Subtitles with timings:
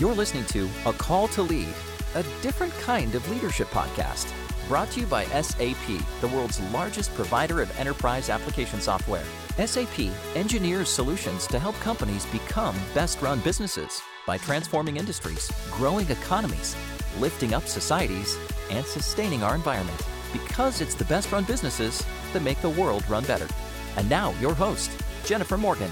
[0.00, 1.74] You're listening to A Call to Lead,
[2.14, 4.32] a different kind of leadership podcast.
[4.66, 9.24] Brought to you by SAP, the world's largest provider of enterprise application software.
[9.62, 16.74] SAP engineers solutions to help companies become best run businesses by transforming industries, growing economies,
[17.18, 18.38] lifting up societies,
[18.70, 20.00] and sustaining our environment.
[20.32, 23.48] Because it's the best run businesses that make the world run better.
[23.98, 24.90] And now, your host,
[25.26, 25.90] Jennifer Morgan.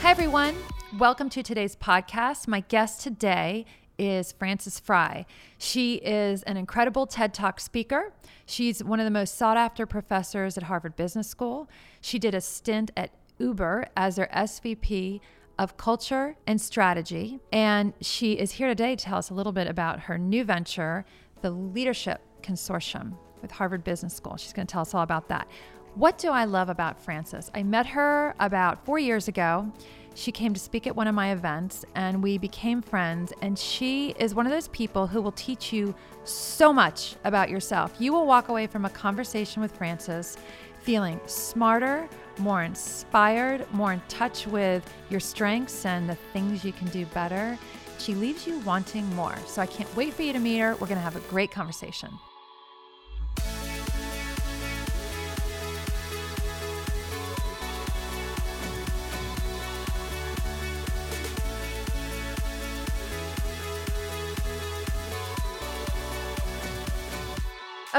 [0.00, 0.56] Hi, everyone.
[0.98, 2.48] Welcome to today's podcast.
[2.48, 3.64] My guest today
[3.96, 5.24] is Frances Frei.
[5.56, 8.12] She is an incredible TED Talk speaker.
[8.44, 11.70] She's one of the most sought after professors at Harvard Business School.
[12.00, 15.20] She did a stint at Uber as their SVP
[15.60, 17.38] of Culture and Strategy.
[17.52, 21.04] And she is here today to tell us a little bit about her new venture,
[21.40, 24.36] the Leadership Consortium with Harvard Business School.
[24.36, 25.46] She's going to tell us all about that.
[25.94, 27.50] What do I love about Frances?
[27.54, 29.72] I met her about four years ago.
[30.14, 33.32] She came to speak at one of my events and we became friends.
[33.42, 35.94] And she is one of those people who will teach you
[36.24, 37.94] so much about yourself.
[37.98, 40.36] You will walk away from a conversation with Frances
[40.82, 46.88] feeling smarter, more inspired, more in touch with your strengths and the things you can
[46.88, 47.58] do better.
[47.98, 49.36] She leaves you wanting more.
[49.46, 50.72] So I can't wait for you to meet her.
[50.72, 52.08] We're going to have a great conversation.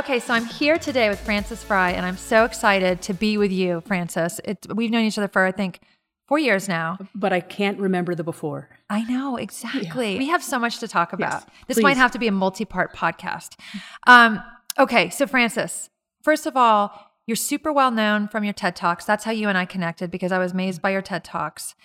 [0.01, 3.51] Okay, so I'm here today with Frances Frei, and I'm so excited to be with
[3.51, 4.41] you, Frances.
[4.43, 5.79] It's, we've known each other for, I think,
[6.27, 6.97] four years now.
[7.13, 8.67] But I can't remember the before.
[8.89, 10.13] I know, exactly.
[10.13, 10.17] Yeah.
[10.17, 11.43] We have so much to talk about.
[11.43, 11.83] Yes, this please.
[11.83, 13.59] might have to be a multi part podcast.
[14.07, 14.41] Um,
[14.79, 15.91] okay, so, Frances,
[16.23, 19.05] first of all, you're super well known from your TED Talks.
[19.05, 21.75] That's how you and I connected because I was amazed by your TED Talks.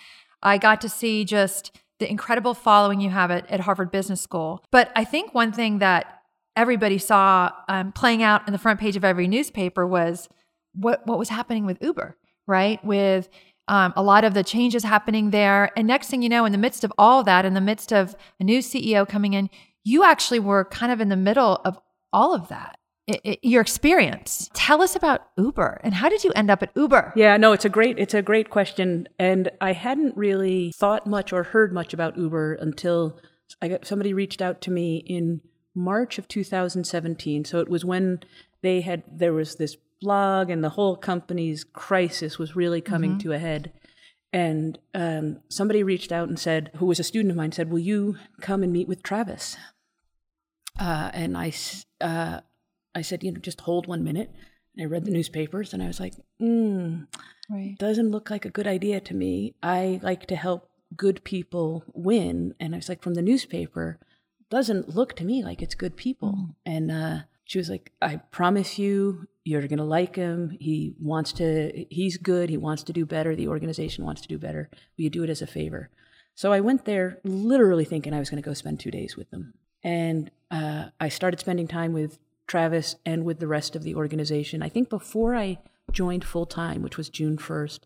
[0.42, 4.64] I got to see just the incredible following you have at, at Harvard Business School.
[4.70, 6.15] But I think one thing that
[6.56, 10.28] everybody saw um, playing out in the front page of every newspaper was
[10.72, 12.84] what what was happening with Uber, right?
[12.84, 13.28] With
[13.68, 16.58] um, a lot of the changes happening there, and next thing you know, in the
[16.58, 19.50] midst of all of that, in the midst of a new CEO coming in,
[19.84, 21.78] you actually were kind of in the middle of
[22.12, 22.78] all of that.
[23.06, 24.50] It, it, your experience.
[24.52, 27.12] Tell us about Uber and how did you end up at Uber?
[27.14, 31.32] Yeah, no, it's a great it's a great question, and I hadn't really thought much
[31.32, 33.20] or heard much about Uber until
[33.62, 35.40] I got somebody reached out to me in
[35.76, 37.44] March of 2017.
[37.44, 38.20] So it was when
[38.62, 43.28] they had, there was this blog and the whole company's crisis was really coming mm-hmm.
[43.28, 43.72] to a head.
[44.32, 47.78] And um, somebody reached out and said, who was a student of mine, said, Will
[47.78, 49.56] you come and meet with Travis?
[50.78, 51.52] Uh, and I,
[52.00, 52.40] uh,
[52.94, 54.30] I said, You know, just hold one minute.
[54.76, 57.04] And I read the newspapers and I was like, Hmm,
[57.48, 57.76] right.
[57.78, 59.54] doesn't look like a good idea to me.
[59.62, 62.54] I like to help good people win.
[62.60, 63.98] And I was like, From the newspaper,
[64.50, 66.32] doesn't look to me like it's good people.
[66.32, 66.54] Mm.
[66.64, 70.56] And uh, she was like, I promise you, you're going to like him.
[70.60, 72.50] He wants to, he's good.
[72.50, 73.36] He wants to do better.
[73.36, 74.68] The organization wants to do better.
[74.72, 75.90] Will you do it as a favor?
[76.34, 79.30] So I went there literally thinking I was going to go spend two days with
[79.30, 79.54] them.
[79.82, 84.62] And uh, I started spending time with Travis and with the rest of the organization.
[84.62, 85.58] I think before I
[85.92, 87.80] joined full time, which was June 1st,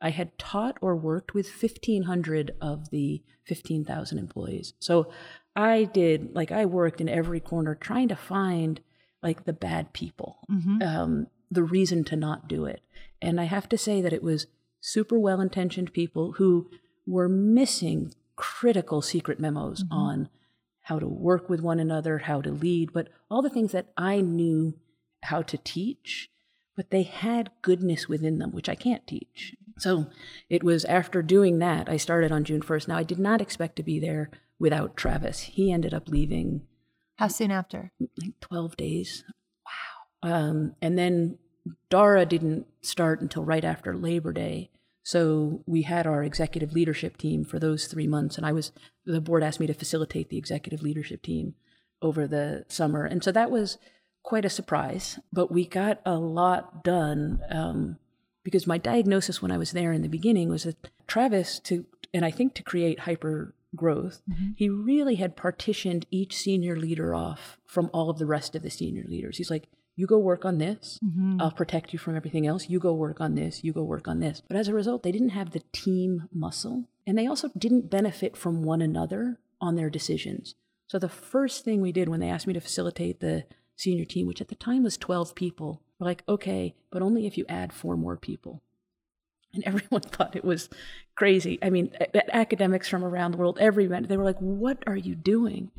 [0.00, 4.74] I had taught or worked with 1,500 of the 15,000 employees.
[4.80, 5.12] So
[5.54, 8.80] I did, like, I worked in every corner trying to find,
[9.22, 10.82] like, the bad people, mm-hmm.
[10.82, 12.80] um, the reason to not do it.
[13.20, 14.46] And I have to say that it was
[14.80, 16.70] super well intentioned people who
[17.06, 19.92] were missing critical secret memos mm-hmm.
[19.92, 20.28] on
[20.82, 24.20] how to work with one another, how to lead, but all the things that I
[24.20, 24.74] knew
[25.22, 26.28] how to teach,
[26.76, 29.54] but they had goodness within them, which I can't teach.
[29.82, 30.06] So
[30.48, 32.86] it was after doing that, I started on June 1st.
[32.86, 35.40] Now, I did not expect to be there without Travis.
[35.40, 36.62] He ended up leaving.
[37.16, 37.90] How soon after?
[38.16, 39.24] Like 12 days.
[39.66, 40.30] Wow.
[40.30, 41.38] Um, and then
[41.90, 44.70] Dara didn't start until right after Labor Day.
[45.02, 48.36] So we had our executive leadership team for those three months.
[48.36, 48.70] And I was,
[49.04, 51.56] the board asked me to facilitate the executive leadership team
[52.00, 53.04] over the summer.
[53.04, 53.78] And so that was
[54.22, 57.40] quite a surprise, but we got a lot done.
[57.50, 57.98] Um,
[58.44, 62.24] because my diagnosis when I was there in the beginning was that Travis to and
[62.24, 64.50] I think to create hyper growth, mm-hmm.
[64.56, 68.70] he really had partitioned each senior leader off from all of the rest of the
[68.70, 69.38] senior leaders.
[69.38, 70.98] He's like, you go work on this.
[71.04, 71.40] Mm-hmm.
[71.40, 72.68] I'll protect you from everything else.
[72.68, 73.62] You go work on this.
[73.62, 74.42] You go work on this.
[74.46, 78.36] But as a result, they didn't have the team muscle and they also didn't benefit
[78.36, 80.54] from one another on their decisions.
[80.86, 83.44] So the first thing we did when they asked me to facilitate the
[83.76, 87.38] senior team, which at the time was 12 people, we're like, okay, but only if
[87.38, 88.60] you add four more people.
[89.54, 90.68] And everyone thought it was
[91.14, 91.58] crazy.
[91.62, 91.94] I mean,
[92.32, 95.70] academics from around the world, everyone, they were like, what are you doing?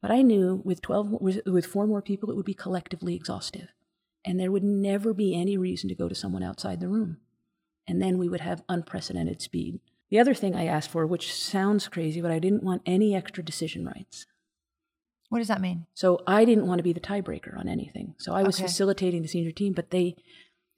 [0.00, 3.68] But I knew with 12, with four more people, it would be collectively exhaustive.
[4.24, 7.18] And there would never be any reason to go to someone outside the room.
[7.88, 9.80] And then we would have unprecedented speed.
[10.10, 13.42] The other thing I asked for, which sounds crazy, but I didn't want any extra
[13.42, 14.26] decision rights.
[15.32, 15.86] What does that mean?
[15.94, 18.14] So I didn't want to be the tiebreaker on anything.
[18.18, 18.64] So I was Okay.
[18.66, 20.14] facilitating the senior team, but they,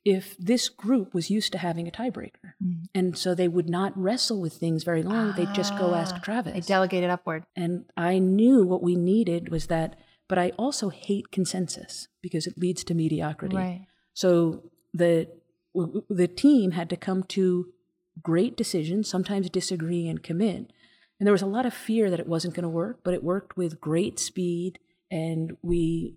[0.04, 2.84] if this group was used to having a tiebreaker, Mm.
[2.94, 6.20] and so they would not wrestle with things very long, they'd just go ask Ah,
[6.22, 6.52] Travis.
[6.54, 7.42] They delegated upward.
[7.56, 9.96] And I knew what we needed was that,
[10.28, 13.56] but I also hate consensus because it leads to mediocrity.
[13.56, 13.86] Right.
[14.12, 14.62] So
[14.92, 15.28] the
[16.08, 17.72] the team had to come to
[18.22, 20.72] great decisions, sometimes disagree and commit.
[21.18, 23.22] And there was a lot of fear that it wasn't going to work, but it
[23.22, 24.78] worked with great speed.
[25.10, 26.16] And we,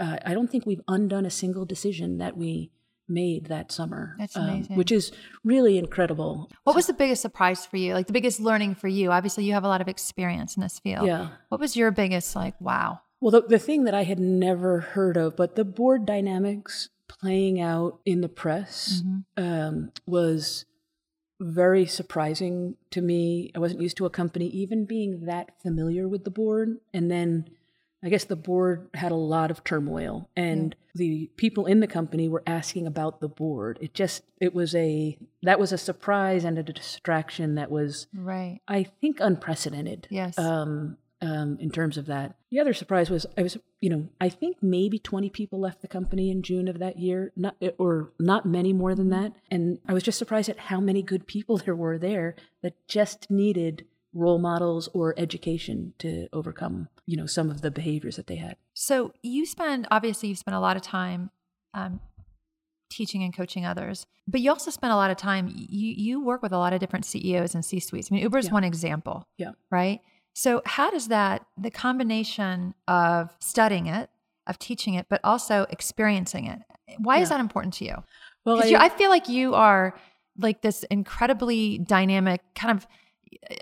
[0.00, 2.70] uh, I don't think we've undone a single decision that we
[3.08, 4.16] made that summer.
[4.18, 4.76] That's um, amazing.
[4.76, 5.12] which is
[5.44, 6.50] really incredible.
[6.64, 7.94] What was the biggest surprise for you?
[7.94, 9.12] Like the biggest learning for you?
[9.12, 11.06] Obviously, you have a lot of experience in this field.
[11.06, 11.28] Yeah.
[11.48, 13.00] What was your biggest, like, wow?
[13.20, 17.60] Well, the, the thing that I had never heard of, but the board dynamics playing
[17.60, 19.02] out in the press
[19.36, 20.64] um, was
[21.40, 23.50] very surprising to me.
[23.54, 26.78] I wasn't used to a company even being that familiar with the board.
[26.92, 27.48] And then
[28.04, 32.28] I guess the board had a lot of turmoil, and the people in the company
[32.28, 33.78] were asking about the board.
[33.80, 38.60] It just, it was a, that was a surprise and a distraction that was, Right.
[38.68, 40.38] I think, unprecedented Yes.
[40.38, 42.36] um, um, in terms of that.
[42.50, 45.88] The other surprise was I was, you know, I think maybe 20 people left the
[45.88, 49.32] company in June of that year, not or not many more than that.
[49.50, 53.30] And I was just surprised at how many good people there were there that just
[53.30, 58.36] needed role models or education to overcome, you know, some of the behaviors that they
[58.36, 58.56] had.
[58.74, 61.30] So you spend, obviously, you've spent a lot of time
[61.72, 62.00] um,
[62.90, 66.42] teaching and coaching others, but you also spend a lot of time, you, you work
[66.42, 68.08] with a lot of different CEOs and C suites.
[68.10, 68.52] I mean, Uber is Yeah.
[68.52, 69.52] one example, Yeah.
[69.70, 70.00] right?
[70.34, 74.10] So, how does that, the combination of studying it,
[74.46, 76.58] of teaching it, but also experiencing it,
[76.98, 77.94] why is that important to you?
[78.44, 79.94] Well, 'Cause you, I feel like you are
[80.36, 82.86] like this incredibly dynamic, kind of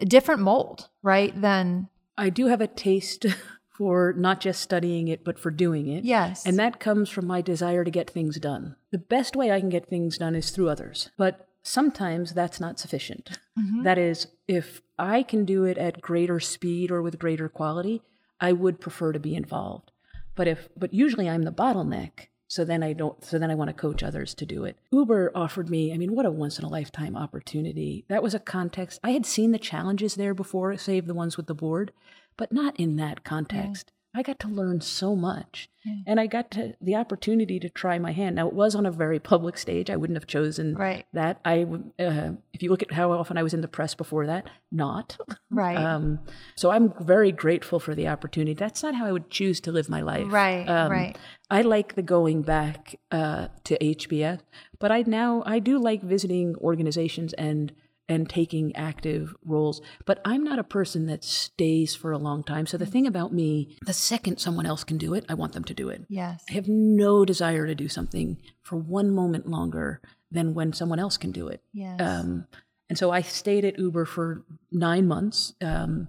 [0.00, 1.38] a different mold, right?
[1.40, 3.26] Than I do have a taste
[3.76, 6.04] for not just studying it, but for doing it.
[6.04, 8.76] yes, And that comes from my desire to get things done.
[8.90, 11.10] The best way I can get things done is through others.
[11.16, 13.38] But sometimes that's not sufficient.
[13.58, 13.82] Mm-hmm.
[13.84, 18.02] That is, if I can do it at greater speed or with greater quality,
[18.40, 19.90] I would prefer to be involved.
[20.36, 22.28] But if but usually I'm the bottleneck.
[22.46, 24.78] So then I don't so then I want to coach others to do it.
[24.92, 28.04] Uber offered me, I mean, what a once in a lifetime opportunity.
[28.08, 29.00] That was a context.
[29.02, 31.92] I had seen the challenges there before, save the ones with the board,
[32.36, 33.90] but not in that context.
[34.14, 35.68] I got to learn so much.
[36.06, 38.36] And I got to the opportunity to try my hand.
[38.36, 39.90] Now it was on a very public stage.
[39.90, 41.04] I wouldn't have chosen Right.
[41.12, 41.40] that.
[41.44, 41.64] I
[41.98, 45.16] uh, if you look at how often I was in the press before that, not.
[45.50, 46.20] right, Um,
[46.54, 48.54] so I'm very grateful for the opportunity.
[48.54, 50.30] That's not how I would choose to live my life.
[50.30, 51.18] Right, Um, right.
[51.50, 54.40] I like the going back uh, to HBS,
[54.78, 57.72] but I now I do like visiting organizations and
[58.08, 59.80] and taking active roles.
[60.04, 62.66] But I'm not a person that stays for a long time.
[62.66, 65.64] So the thing about me, the second someone else can do it, I want them
[65.64, 66.04] to do it.
[66.08, 70.00] yes, I have no desire to do something for one moment longer
[70.30, 71.62] than when someone else can do it.
[71.72, 72.46] yes, Um,
[72.88, 75.54] and so I stayed at Uber for nine months.
[75.62, 76.08] Um,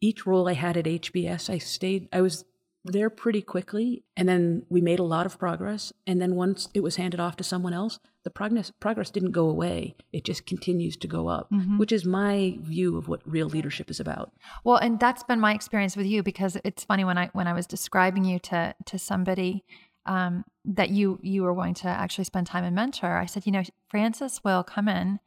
[0.00, 2.44] each role I had at HBS, I stayed, I was
[2.84, 4.04] there pretty quickly.
[4.16, 5.92] And then we made a lot of progress.
[6.06, 9.48] And then once it was handed off to someone else, the progress, progress didn't go
[9.48, 9.94] away.
[10.12, 14.00] It just continues to go up, which is my view of what real leadership is
[14.00, 14.32] about.
[14.64, 17.52] Well, and that's been my experience with you because it's funny when I when I
[17.52, 19.64] was describing you to to somebody
[20.06, 23.16] um, that you you were going to actually spend time and mentor.
[23.16, 25.20] I said, you know, Frances will come in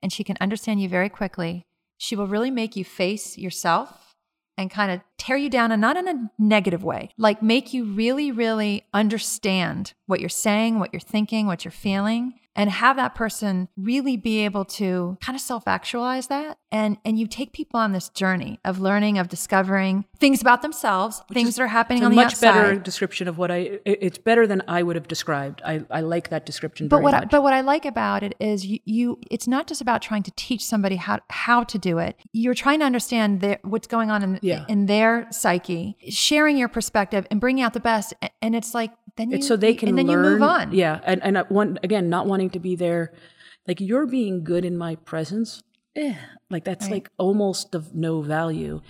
[0.00, 1.66] and she can understand you very quickly.
[1.98, 4.14] She will really make you face yourself
[4.56, 7.84] and kind of tear you down and not in a negative way, like make you
[7.84, 13.14] really, really understand what you're saying, what you're thinking, what you're feeling, and have that
[13.14, 16.58] person really be able to kind of self-actualize that.
[16.70, 21.22] And and you take people on this journey of learning, of discovering things about themselves,
[21.32, 22.62] things that are happening on the outside much outside.
[22.70, 25.62] better description of what i it's better than I would have described.
[25.64, 27.30] I, I like that description but very what I, much.
[27.30, 30.32] but what I like about it is you, you it's not just about trying to
[30.36, 32.16] teach somebody how how to do it.
[32.32, 34.64] You're trying to understand their, what's going on in Yeah.
[34.68, 38.14] in their psyche, sharing your perspective and bringing out the best.
[38.42, 40.24] And it's like then you it's so they can and then learn.
[40.24, 40.72] you move on.
[40.72, 43.12] Yeah, and and uh, one again, not wanting to be there,
[43.66, 45.62] like you're being good in my presence.
[45.96, 46.14] Eh,
[46.50, 46.94] like that's Right.
[46.94, 48.80] like almost of no value.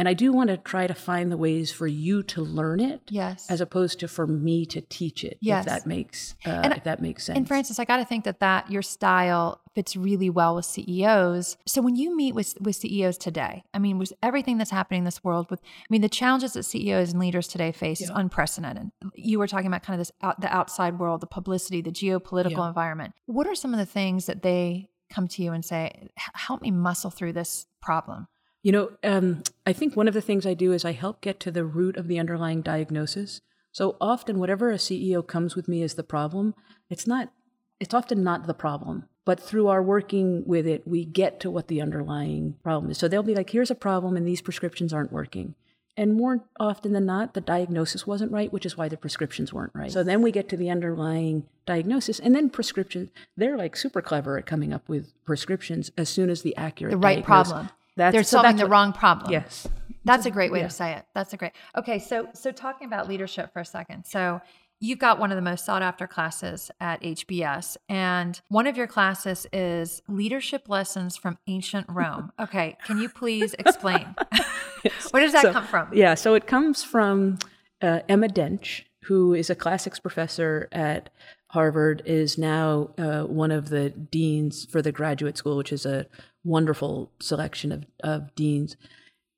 [0.00, 3.02] And I do want to try to find the ways for you to learn it,
[3.10, 3.50] Yes.
[3.50, 5.36] as opposed to for me to teach it.
[5.42, 5.66] Yes.
[5.66, 7.36] if that makes uh, And- if that makes sense.
[7.36, 11.58] And Frances, I got to think that that your style fits really well with CEOs.
[11.66, 15.04] So when you meet with with CEOs today, I mean, with everything that's happening in
[15.04, 18.20] this world, with I mean, the challenges that CEOs and leaders today face is Yeah.
[18.20, 18.92] unprecedented.
[19.14, 22.62] You were talking about kind of this out, the outside world, the publicity, the geopolitical
[22.62, 22.68] Yeah.
[22.68, 23.12] environment.
[23.26, 26.70] What are some of the things that they come to you and say, "Help me
[26.70, 28.28] muscle through this problem"?
[28.62, 31.40] You know, um, I think one of the things I do is I help get
[31.40, 33.40] to the root of the underlying diagnosis.
[33.72, 36.54] So often, whatever a CEO comes with me as the problem,
[36.90, 37.32] it's not,
[37.78, 39.04] it's often not the problem.
[39.24, 42.98] But through our working with it, we get to what the underlying problem is.
[42.98, 45.54] So they'll be like, here's a problem, and these prescriptions aren't working.
[45.96, 49.74] And more often than not, the diagnosis wasn't right, which is why the prescriptions weren't
[49.74, 49.92] right.
[49.92, 54.36] So then we get to the underlying diagnosis, and then prescriptions, they're like super clever
[54.38, 57.70] at coming up with prescriptions as soon as the accurate The right diagnosis- problem.
[57.96, 59.32] That's, They're solving the what- wrong problem.
[59.32, 59.66] Yes.
[60.04, 60.68] That's a great way yeah.
[60.68, 61.04] to say it.
[61.14, 61.52] That's a great.
[61.76, 64.04] Okay, so so talking about leadership for a second.
[64.06, 64.40] So
[64.80, 68.86] you've got one of the most sought after classes at HBS and one of your
[68.86, 72.32] classes is leadership lessons from ancient Rome.
[72.40, 74.14] Okay, can you please explain?
[75.10, 75.88] Where does that So- come from?
[75.92, 77.38] Yeah, so it comes from
[77.82, 81.10] uh, Emma Dench, who is a classics professor at
[81.48, 86.06] Harvard, is now uh, one of the deans for the graduate school, which is a
[86.44, 88.76] wonderful selection of, of deans.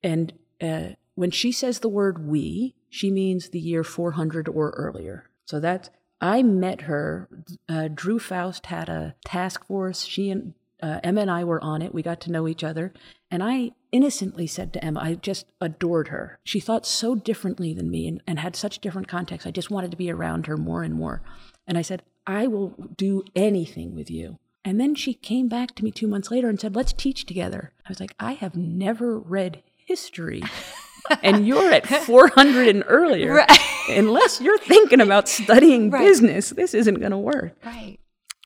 [0.03, 5.31] And uh, when she says the word we, she means the year 400 or earlier.
[5.47, 5.91] So that's,
[6.21, 7.29] I met her.
[7.69, 10.05] Uh, Drew Faust had a task force.
[10.05, 11.95] She and uh, Emma and I were on it.
[11.95, 12.93] We got to know each other.
[13.31, 16.39] And I innocently said to Emma, I just adored her.
[16.45, 19.47] She thought so differently than me and, and had such different contexts.
[19.47, 21.23] I just wanted to be around her more and more.
[21.67, 24.39] And I said, I will do anything with you.
[24.65, 27.73] And then she came back to me two months later and said, Let's teach together.
[27.85, 30.43] I was like, I have never read history.
[31.23, 33.35] and you're at 400 and earlier.
[33.35, 33.59] Right.
[33.89, 36.01] Unless you're thinking about studying Right.
[36.01, 37.57] business, this isn't going to work.
[37.65, 37.99] Right.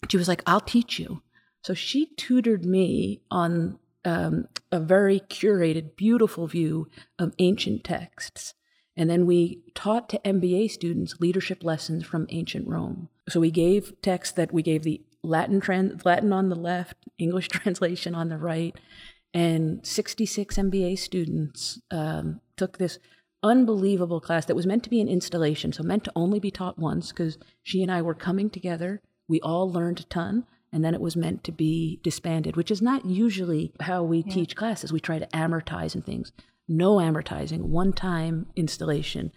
[0.08, 1.22] She was like, I'll teach you.
[1.62, 8.54] So she tutored me on um, a very curated, beautiful view of ancient texts.
[8.96, 13.08] And then we taught to MBA students leadership lessons from ancient Rome.
[13.28, 17.48] So we gave texts that we gave the Latin trans- Latin on the left, English
[17.48, 18.74] translation on the right,
[19.34, 22.98] and 66 MBA students um, took this
[23.42, 26.78] unbelievable class that was meant to be an installation, so meant to only be taught
[26.78, 29.00] once because she and I were coming together.
[29.28, 32.80] We all learned a ton, and then it was meant to be disbanded, which is
[32.80, 34.92] not usually how we teach classes.
[34.92, 36.32] We try to amortize and things.
[36.68, 39.32] No amortizing, one time installation.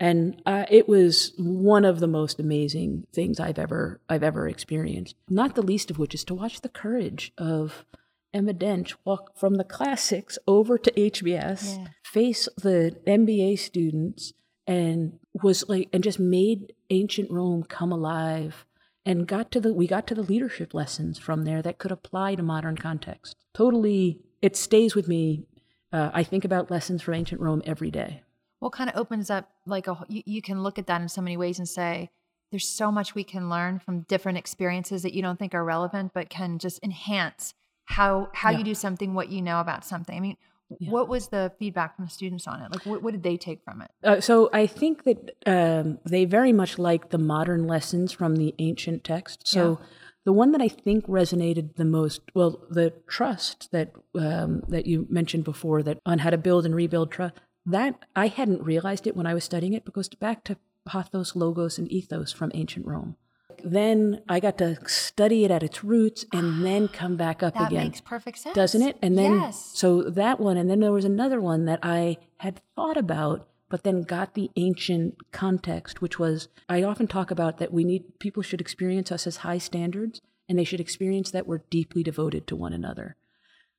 [0.00, 5.14] And uh, it was one of the most amazing things I've ever I've ever experienced.
[5.28, 7.84] Not the least of which is to watch the courage of
[8.32, 11.86] Emma Dench walk from the classics over to HBS, Yeah.
[12.04, 14.32] face the MBA students,
[14.66, 18.66] and was like, and just made ancient Rome come alive.
[19.06, 22.34] And got to the we got to the leadership lessons from there that could apply
[22.34, 23.36] to modern context.
[23.52, 25.44] Totally, it stays with me.
[25.92, 28.22] Uh, I think about lessons from ancient Rome every day.
[28.60, 31.20] Well, kind of opens up like a you, you can look at that in so
[31.20, 32.10] many ways and say
[32.50, 36.12] there's so much we can learn from different experiences that you don't think are relevant,
[36.14, 38.58] but can just enhance how how Yeah.
[38.58, 40.16] you do something, what you know about something.
[40.16, 40.36] I mean,
[40.78, 40.90] Yeah.
[40.90, 42.70] what was the feedback from the students on it?
[42.70, 43.90] Like, what, what did they take from it?
[44.02, 48.54] Uh, so I think that um, they very much like the modern lessons from the
[48.58, 49.46] ancient text.
[49.46, 49.78] So
[50.24, 55.06] the one that I think resonated the most, well, the trust that um, that you
[55.10, 57.34] mentioned before, that on how to build and rebuild trust.
[57.66, 61.78] That I hadn't realized it when I was studying it, because back to pathos, logos,
[61.78, 63.16] and ethos from ancient Rome.
[63.62, 67.54] Then I got to study it at its roots, and ah, then come back up
[67.54, 68.98] That again makes perfect sense, doesn't it?
[69.00, 72.60] And then yes, so that one, and then there was another one that I had
[72.76, 77.72] thought about, but then got the ancient context, which was I often talk about that
[77.72, 81.62] we need people should experience us as high standards, and they should experience that we're
[81.70, 83.16] deeply devoted to one another.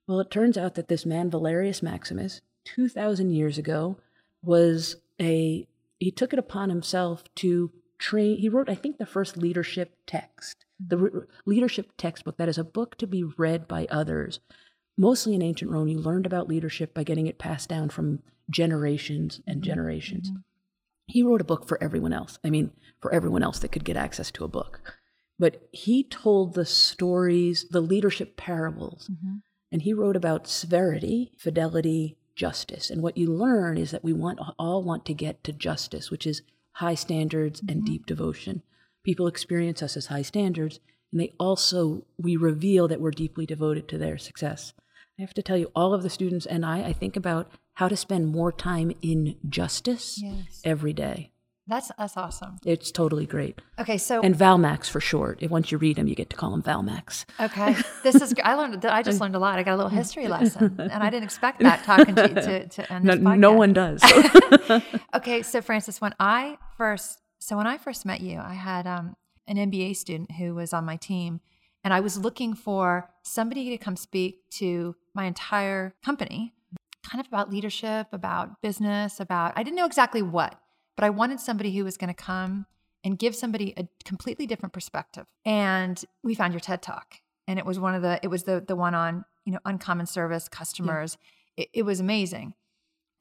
[0.07, 3.97] Well, it turns out that this man Valerius Maximus, two thousand years ago,
[4.43, 5.67] was a
[5.99, 8.37] he took it upon himself to train.
[8.37, 12.37] He wrote, I think, the first leadership text, the re- leadership textbook.
[12.37, 14.39] That is a book to be read by others.
[14.97, 18.19] Mostly in ancient Rome, you learned about leadership by getting it passed down from
[18.49, 20.29] generations and generations.
[20.29, 20.39] Mm-hmm.
[21.07, 22.39] He wrote a book for everyone else.
[22.43, 24.79] I mean, for everyone else that could get access to a book.
[25.37, 29.37] But he told the stories, the leadership parables, mm-hmm.
[29.71, 32.89] and he wrote about severity, fidelity, justice.
[32.89, 36.27] And what you learn is that we want all want to get to justice, which
[36.27, 36.41] is
[36.73, 37.85] high standards and mm-hmm.
[37.85, 38.61] deep devotion.
[39.03, 40.79] People experience us as high standards,
[41.11, 44.73] and they also we reveal that we're deeply devoted to their success.
[45.17, 47.87] I have to tell you, all of the students and I, I think about how
[47.87, 50.61] to spend more time in justice Yes.
[50.63, 51.31] every day.
[51.67, 52.57] That's that's awesome.
[52.63, 53.59] It's totally great.
[53.79, 55.39] Okay, so And Valmax for short.
[55.41, 57.25] If once you read them, you get to call them Valmax.
[57.39, 59.57] okay, this is I learned I just learned a lot.
[59.57, 62.67] I got a little history lesson, and I didn't expect that talking to you to,
[62.67, 64.01] to on No, no one does.
[65.15, 69.15] Okay, so Frances, when I first so when I first met you, I had um,
[69.47, 71.41] an MBA student who was on my team,
[71.83, 76.53] and I was looking for somebody to come speak to my entire company,
[77.09, 80.59] kind of about leadership, about business, about I didn't know exactly what,
[80.95, 82.65] but I wanted somebody who was going to come
[83.03, 85.25] and give somebody a completely different perspective.
[85.45, 88.63] And we found your TED Talk, and it was one of the it was the
[88.65, 91.17] the one on you know uncommon service customers.
[91.57, 92.53] It, it was amazing,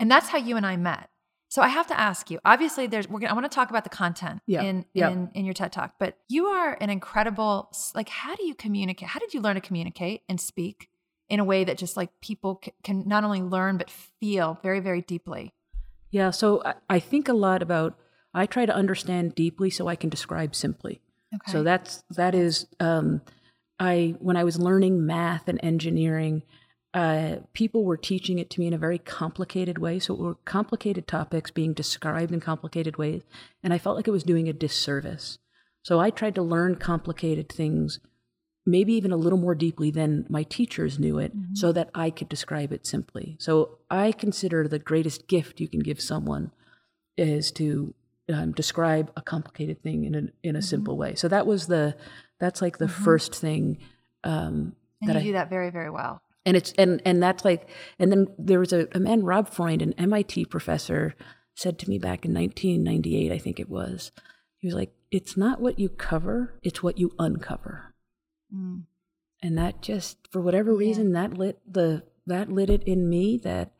[0.00, 1.10] and that's how you and I met.
[1.48, 2.40] So I have to ask you.
[2.44, 5.10] Obviously, there's we're gonna, I want to talk about the content Yeah, in yeah.
[5.10, 7.70] in in your TED Talk, but you are an incredible.
[7.94, 9.08] Like, how do you communicate?
[9.08, 10.88] How did you learn to communicate and speak
[11.28, 14.80] in a way that just like people c- can not only learn but feel very
[14.80, 15.53] very deeply?
[16.14, 17.98] Yeah, so I, I think a lot about,
[18.32, 21.00] I try to understand deeply so I can describe simply.
[21.34, 21.50] Okay.
[21.50, 23.20] So that's that is um,
[23.80, 26.44] I when I was learning math and engineering,
[26.94, 29.98] uh, people were teaching it to me in a very complicated way.
[29.98, 33.22] So it were complicated topics being described in complicated ways,
[33.64, 35.38] and I felt like it was doing a disservice.
[35.82, 37.98] So I tried to learn complicated things,
[38.66, 42.28] maybe even a little more deeply than my teachers knew it, so that I could
[42.28, 43.36] describe it simply.
[43.38, 46.50] So I consider the greatest gift you can give someone
[47.16, 47.94] is to
[48.32, 51.14] um, describe a complicated thing in a in a simple way.
[51.14, 51.96] So that was the
[52.40, 53.78] that's like the first thing
[54.22, 56.22] um, and that you I do that very very well.
[56.46, 57.68] and it's and and that's like
[57.98, 61.14] and then there was a, a man Rob Freund, an MIT professor,
[61.54, 64.10] said to me back in 1998, I think it was.
[64.58, 67.93] He was like, "It's not what you cover; it's what you uncover."
[68.52, 68.84] Mm.
[69.42, 73.72] and that just for whatever reason that lit the that lit it in me that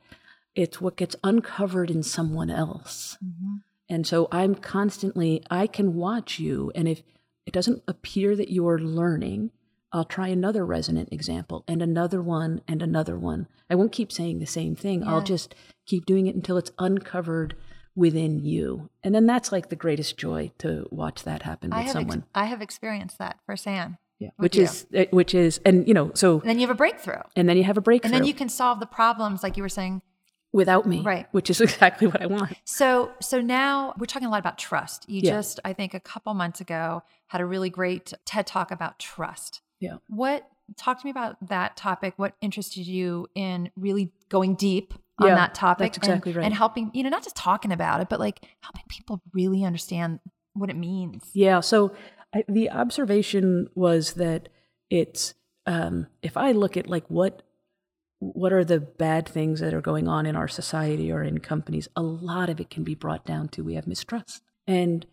[0.54, 3.16] it's what gets uncovered in someone else.
[3.24, 3.56] Mm-hmm.
[3.88, 7.02] and so i'm constantly i can watch you and if
[7.46, 9.50] it doesn't appear that you're learning
[9.92, 13.46] i'll try another resonant example and another one and another one.
[13.70, 15.02] I won't keep saying the same thing.
[15.04, 15.54] I'll just
[15.86, 17.54] keep doing it until it's uncovered
[17.96, 18.90] within you.
[19.02, 22.28] And then that's like the greatest joy to watch that happen I with someone ex-
[22.34, 23.96] I have experienced that firsthand.
[24.24, 26.80] Yeah which is eh, which is and you know so And then you have a
[26.84, 29.56] breakthrough, and then you have a breakthrough and then you can solve the problems like
[29.58, 30.02] you were saying.
[30.52, 31.26] without me Right.
[31.36, 32.86] which is exactly what i want So
[33.20, 34.98] so now we're talking a lot about trust.
[35.14, 35.32] You Yeah.
[35.36, 36.84] just I think a couple months ago
[37.32, 39.52] had a really great TED talk about trust.
[39.80, 40.40] yeah What
[40.82, 42.14] talk to me about that topic?
[42.22, 44.88] What interested you in really going deep
[45.20, 45.84] on Yeah, that topic?
[45.92, 46.44] that's exactly and, right.
[46.46, 50.20] And helping, you know, not just talking about it, but like helping people really understand
[50.60, 51.22] what it means.
[51.34, 51.76] yeah so
[52.34, 54.48] I, the observation was that
[54.90, 55.34] it's
[55.66, 57.42] um, if i look at like what
[58.18, 61.88] what are the bad things that are going on in our society or in companies
[61.94, 64.42] a lot of it can be brought down to we have mistrust.
[64.66, 65.06] And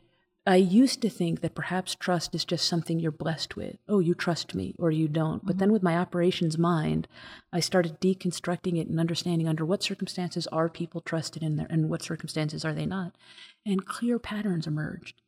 [0.47, 3.77] i used to think that perhaps trust is just something you're blessed with.
[3.87, 5.45] Oh you trust me or you don't.
[5.45, 7.07] But then with my operations mind
[7.53, 11.89] i started deconstructing it and understanding under what circumstances are people trusted in there and
[11.89, 13.15] what circumstances are they not.
[13.65, 15.20] And clear patterns emerged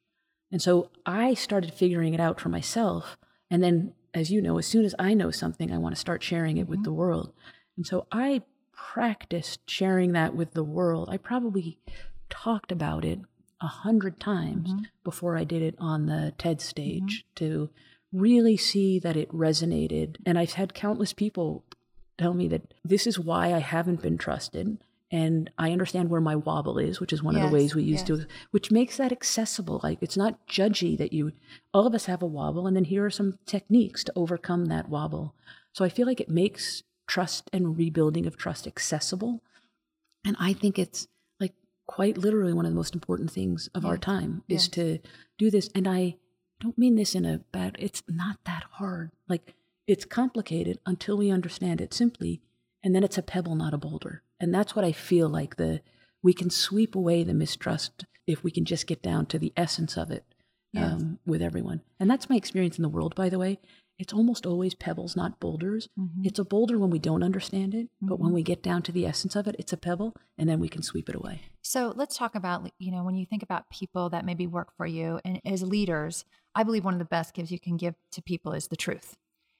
[0.54, 3.18] and so I started figuring it out for myself.
[3.50, 6.22] And then, as you know, as soon as I know something, I want to start
[6.22, 6.84] sharing it with mm-hmm.
[6.84, 7.34] the world.
[7.76, 11.10] And so I practiced sharing that with the world.
[11.12, 11.80] I probably
[12.30, 13.20] talked about it
[13.62, 14.84] a hundred times mm-hmm.
[15.04, 16.68] before I did it on the TED mm-hmm.
[16.68, 17.72] stage to
[18.12, 20.18] really see that it resonated.
[20.24, 21.64] And I've had countless people
[22.20, 24.78] tell me that this is why I haven't been trusted.
[25.14, 28.00] And I understand where my wobble is, which is one of the ways we use
[28.00, 28.08] yes.
[28.08, 29.80] to, which makes that accessible.
[29.84, 31.34] Like it's not judgy that you,
[31.72, 34.90] all of us have a wobble, and then here are some techniques to overcome that
[34.90, 35.36] wobble.
[35.72, 39.44] So I feel like it makes trust and rebuilding of trust accessible.
[40.26, 41.08] And I think it's
[41.40, 41.54] like
[41.86, 44.98] quite literally one of the most important things of our Yes, time is to
[45.38, 45.70] do this.
[45.76, 46.16] And I
[46.60, 49.12] don't mean this in a bad, it's not that hard.
[49.30, 49.54] Like
[49.86, 52.42] it's complicated until we understand it simply.
[52.84, 54.22] And then it's a pebble, not a boulder.
[54.40, 55.82] And that's what I feel like the,
[56.22, 59.98] we can sweep away the mistrust if we can just get down to the essence
[59.98, 60.26] of it
[60.74, 60.92] Yes.
[60.92, 61.82] um, with everyone.
[62.00, 63.60] And that's my experience in the world, by the way.
[64.00, 65.88] It's almost always pebbles, not boulders.
[66.00, 66.26] Mm-hmm.
[66.26, 69.06] It's a boulder when we don't understand it, but when we get down to the
[69.06, 71.42] essence of it, it's a pebble, and then we can sweep it away.
[71.62, 74.88] So let's talk about, you know, when you think about people that maybe work for
[74.88, 78.24] you and as leaders, I believe one of the best gifts you can give to
[78.24, 79.16] people is the truth.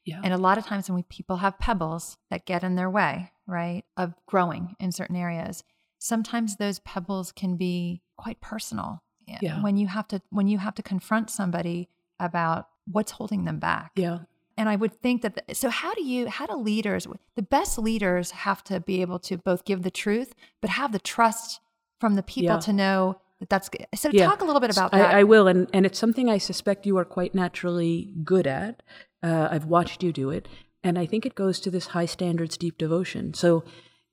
[0.06, 0.22] Yeah.
[0.24, 3.32] And a lot of times when we, people have pebbles that get in their way,
[3.48, 5.64] right, of growing in certain areas,
[6.00, 9.02] sometimes those pebbles can be quite personal.
[9.42, 9.62] Yeah.
[9.62, 11.88] When you have to when you have to confront somebody
[12.20, 13.92] about what's holding them back.
[13.96, 14.20] yeah.
[14.56, 17.80] And I would think that, the, so how do you, how do leaders, the best
[17.80, 21.60] leaders have to be able to both give the truth, but have the trust
[22.00, 22.60] from the people Yeah.
[22.60, 23.88] to know that that's good.
[23.96, 24.28] So Yeah.
[24.28, 25.16] talk a little bit about I, that.
[25.16, 28.84] I will, and, and it's something I suspect you are quite naturally good at.
[29.24, 30.48] Uh, I've watched you do it,
[30.84, 33.34] and I think it goes to this high standards, deep devotion.
[33.34, 33.64] So,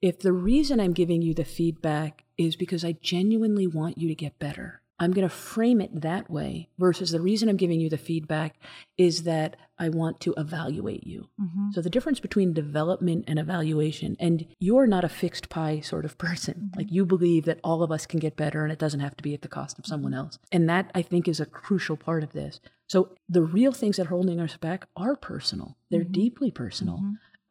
[0.01, 4.15] if the reason I'm giving you the feedback is because I genuinely want you to
[4.15, 7.89] get better, I'm going to frame it that way versus the reason I'm giving you
[7.89, 8.57] the feedback
[8.99, 11.31] is that I want to evaluate you.
[11.41, 11.71] Mm-hmm.
[11.73, 16.19] So the difference between development and evaluation, and you're not a fixed pie sort of
[16.19, 16.71] person.
[16.77, 19.23] Like you believe that all of us can get better and it doesn't have to
[19.23, 20.39] be at the cost of someone else.
[20.53, 22.61] And that I think is a crucial part of this.
[22.91, 25.77] So the real things that are holding us back are personal.
[25.93, 27.01] They're deeply personal.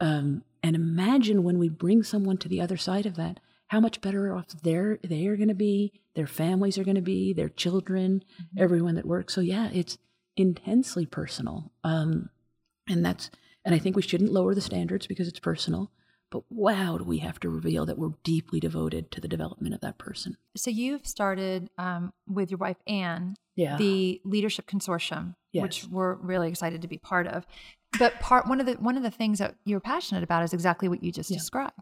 [0.02, 4.02] Um, and imagine when we bring someone to the other side of that, how much
[4.02, 7.48] better off they're they are going to be, their families are going to be, their
[7.48, 8.22] children,
[8.58, 9.34] everyone that works.
[9.34, 9.98] So yeah, it's
[10.36, 11.72] intensely personal.
[11.86, 12.32] Um,
[12.90, 13.32] and that's
[13.64, 15.90] and I think we shouldn't lower the standards because it's personal.
[16.32, 19.80] But wow, do we have to reveal that we're deeply devoted to the development of
[19.82, 20.36] that person?
[20.58, 23.76] so you've started um, with your wife, Anne, Yeah.
[23.78, 27.46] the leadership consortium, which we're really excited to be part of.
[27.98, 30.88] But part one of the one of the things that you're passionate about is exactly
[30.88, 31.38] what you just Yeah.
[31.38, 31.74] described.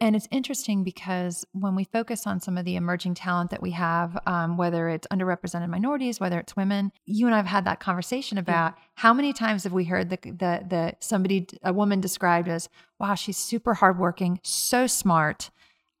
[0.00, 3.72] And it's interesting because when we focus on some of the emerging talent that we
[3.72, 7.80] have, um, whether it's underrepresented minorities, whether it's women, you and I have had that
[7.80, 12.46] conversation about how many times have we heard the, the, the somebody, a woman described
[12.48, 12.68] as,
[13.00, 15.50] wow, she's super hardworking, so smart.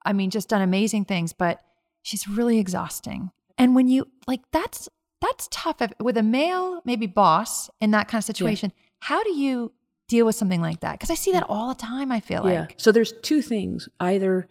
[0.04, 1.60] I mean, just done amazing things, but
[2.02, 3.32] she's really exhausting.
[3.58, 4.88] And when you like, that's
[5.20, 8.72] that's tough if, with a male, maybe boss in that kind of situation.
[9.00, 9.72] How do you
[10.06, 10.92] deal with something like that?
[10.92, 12.12] Because I see that all the time.
[12.12, 12.60] I feel Yeah.
[12.62, 13.88] like So there's two things.
[13.98, 14.46] Either,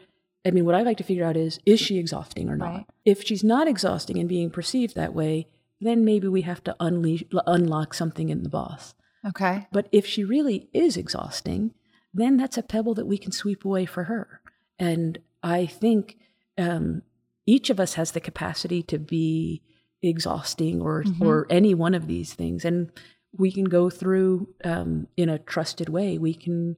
[0.45, 2.65] I mean, what I like to figure out is, is she exhausting or not?
[2.73, 2.85] Right.
[3.05, 5.47] If she's not exhausting and being perceived that way,
[5.79, 8.93] then maybe we have to unleash, unlock something in the boss.
[9.25, 11.73] okay, But if she really is exhausting,
[12.13, 14.41] then that's a pebble that we can sweep away for her.
[14.79, 16.17] And I think
[16.57, 17.03] um,
[17.47, 19.63] each of us has the capacity to be
[20.03, 21.25] exhausting or mm-hmm.
[21.25, 22.91] or any one of these things, and
[23.35, 26.19] we can go through um, in a trusted way.
[26.19, 26.77] We can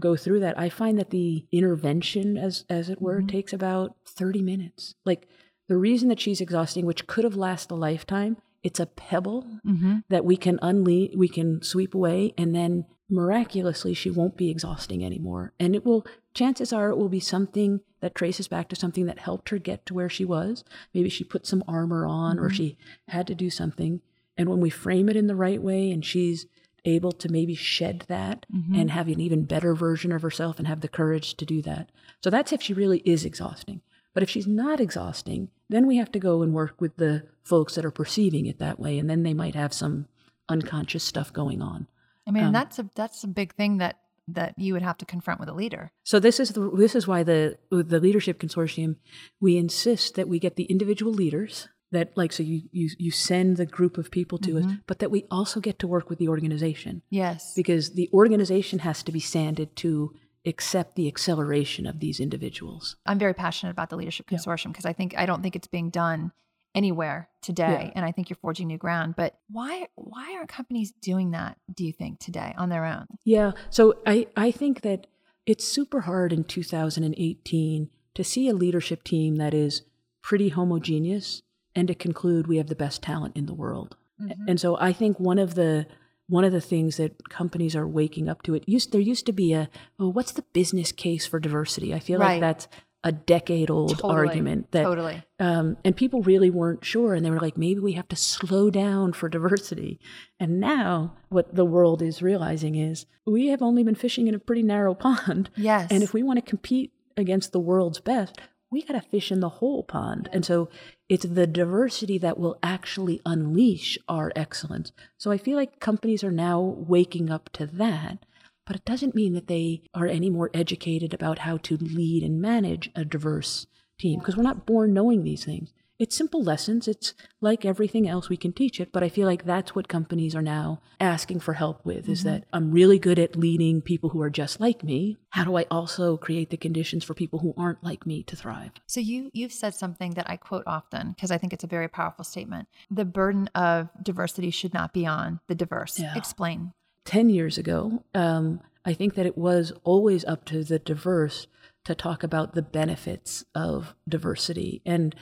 [0.00, 0.58] go through that.
[0.58, 3.26] I find that the intervention, as as it were, mm-hmm.
[3.26, 4.94] takes about thirty minutes.
[5.04, 5.26] Like
[5.68, 9.98] the reason that she's exhausting, which could have lasted a lifetime, it's a pebble mm-hmm.
[10.08, 15.04] that we can unleash, we can sweep away, and then miraculously she won't be exhausting
[15.04, 15.52] anymore.
[15.60, 19.20] And it will, chances are, it will be something that traces back to something that
[19.20, 20.64] helped her get to where she was.
[20.92, 22.54] Maybe she put some armor on or mm-hmm.
[22.54, 24.00] she had to do something.
[24.36, 26.46] And when we frame it in the right way and she's
[26.84, 28.74] able to maybe shed that mm-hmm.
[28.74, 31.90] and have an even better version of herself and have the courage to do that.
[32.24, 33.82] So that's if she really is exhausting.
[34.14, 37.74] But if she's not exhausting, then we have to go and work with the folks
[37.74, 38.98] that are perceiving it that way.
[38.98, 40.06] And then they might have some
[40.48, 41.86] unconscious stuff going on.
[42.26, 45.04] I mean um, that's a that's a big thing that that you would have to
[45.04, 45.90] confront with a leader.
[46.04, 48.96] So this is the this is why the the leadership consortium
[49.40, 53.56] we insist that we get the individual leaders that like so you you you send
[53.56, 54.76] the group of people to us, mm-hmm.
[54.86, 59.02] but that we also get to work with the organization Yes, because the organization has
[59.04, 62.96] to be sanded to accept the acceleration of these individuals.
[63.06, 65.90] I'm very passionate about the leadership consortium because I think I don't think it's being
[65.90, 66.32] done
[66.74, 67.92] anywhere today, Yeah.
[67.96, 69.14] and I think you're forging new ground.
[69.16, 71.58] But why why aren't companies doing that?
[71.74, 73.06] Do you think today on their own?
[73.24, 73.52] Yeah.
[73.70, 75.06] So I, I think that
[75.46, 79.82] it's super hard in 2018 to see a leadership team that is
[80.22, 81.42] pretty homogeneous
[81.74, 83.96] and to conclude we have the best talent in the world.
[84.20, 84.42] Mm-hmm.
[84.48, 85.86] And so I think one of the
[86.28, 89.32] one of the things that companies are waking up to it used there used to
[89.32, 91.92] be a oh what's the business case for diversity?
[91.92, 92.34] I feel Right.
[92.34, 92.68] like that's
[93.04, 94.14] a decade old Totally.
[94.14, 95.22] argument that Totally.
[95.40, 98.70] um, and people really weren't sure and they were like maybe we have to slow
[98.70, 99.98] down for diversity
[100.38, 104.38] and now what the world is realizing is we have only been fishing in a
[104.38, 105.88] pretty narrow pond Yes.
[105.90, 108.38] and if we want to compete against the world's best
[108.70, 110.68] we got to fish in the whole pond and so
[111.08, 116.30] it's the diversity that will actually unleash our excellence so i feel like companies are
[116.30, 118.24] now waking up to that
[118.66, 122.40] but it doesn't mean that they are any more educated about how to lead and
[122.40, 123.66] manage a diverse
[123.98, 125.72] team because we're not born knowing these things.
[125.98, 126.88] It's simple lessons.
[126.88, 130.34] It's like everything else we can teach it, but I feel like that's what companies
[130.34, 132.30] are now asking for help with is mm-hmm.
[132.30, 135.18] that I'm really good at leading people who are just like me.
[135.30, 138.72] How do I also create the conditions for people who aren't like me to thrive?
[138.88, 141.86] So you you've said something that I quote often because I think it's a very
[141.86, 142.66] powerful statement.
[142.90, 146.00] The burden of diversity should not be on the diverse.
[146.00, 146.16] Yeah.
[146.16, 146.72] Explain.
[147.04, 151.46] 10 years ago, um, I think that it was always up to the diverse
[151.84, 154.82] to talk about the benefits of diversity.
[154.86, 155.14] And,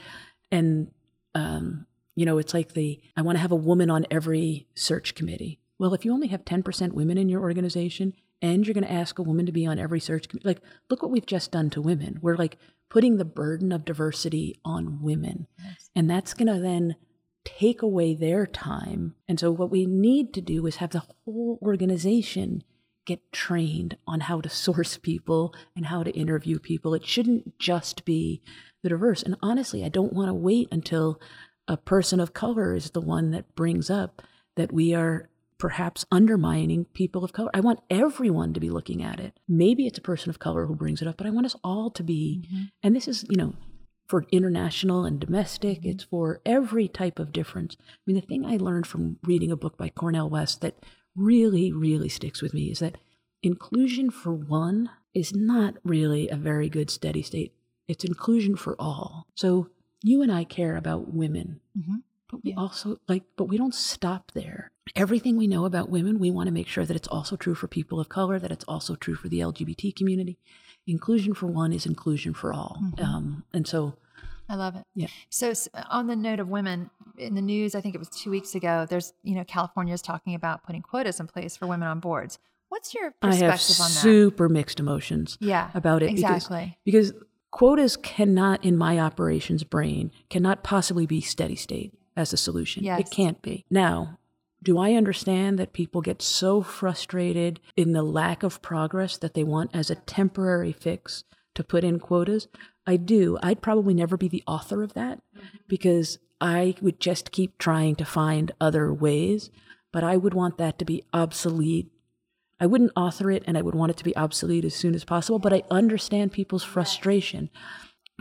[0.51, 0.91] and,
[1.33, 5.15] um, you know, it's like the, I want to have a woman on every search
[5.15, 5.59] committee.
[5.79, 9.17] well, if you only have 10% women in your organization and you're going to ask
[9.17, 11.81] a woman to be on every search committee, like, look what we've just done to
[11.81, 12.19] women.
[12.21, 12.57] We're like
[12.89, 15.47] putting the burden of diversity on women.
[15.95, 16.95] And that's going to then
[17.43, 19.15] take away their time.
[19.27, 22.63] And so, what we need to do is have the whole organization
[23.05, 26.93] get trained on how to source people and how to interview people.
[26.93, 28.41] It shouldn't just be
[28.83, 29.23] the diverse.
[29.23, 31.19] And honestly, I don't want to wait until
[31.67, 34.21] a person of color is the one that brings up
[34.55, 37.51] that we are perhaps undermining people of color.
[37.53, 39.39] I want everyone to be looking at it.
[39.47, 41.91] Maybe it's a person of color who brings it up, but I want us all
[41.91, 42.63] to be, mm-hmm.
[42.81, 43.53] and this is, you know,
[44.11, 45.91] for international and domestic, mm-hmm.
[45.91, 47.77] it's for every type of difference.
[47.79, 51.71] I mean, the thing I learned from reading a book by Cornel West that really,
[51.71, 52.97] really sticks with me is that
[53.41, 57.53] inclusion for one is not really a very good steady state.
[57.87, 59.27] It's inclusion for all.
[59.33, 59.69] So
[60.03, 61.99] you and I care about women, mm-hmm.
[62.29, 62.57] but we yeah.
[62.57, 64.71] also like, but we don't stop there.
[64.93, 67.69] Everything we know about women, we want to make sure that it's also true for
[67.69, 70.37] people of color, that it's also true for the LGBT community.
[70.87, 72.79] Inclusion for one is inclusion for all.
[72.81, 73.05] Mm-hmm.
[73.05, 73.95] Um, and so
[74.49, 74.83] I love it.
[74.95, 75.07] Yeah.
[75.29, 75.53] So
[75.89, 78.85] on the note of women in the news, I think it was two weeks ago.
[78.89, 82.39] There's, you know, California is talking about putting quotas in place for women on boards.
[82.69, 84.01] What's your perspective I have on that?
[84.01, 85.37] Super mixed emotions.
[85.39, 91.21] Yeah, about it exactly because, because quotas cannot, in my operations brain, cannot possibly be
[91.21, 92.83] steady state as a solution.
[92.83, 93.01] Yes.
[93.01, 93.65] It can't be.
[93.69, 94.17] Now,
[94.63, 99.43] do I understand that people get so frustrated in the lack of progress that they
[99.43, 101.23] want as a temporary fix
[101.55, 102.47] to put in quotas?
[102.85, 103.37] I do.
[103.41, 105.57] I'd probably never be the author of that mm-hmm.
[105.67, 109.49] because I would just keep trying to find other ways,
[109.91, 111.91] but I would want that to be obsolete.
[112.59, 115.03] I wouldn't author it and I would want it to be obsolete as soon as
[115.03, 117.49] possible, but I understand people's frustration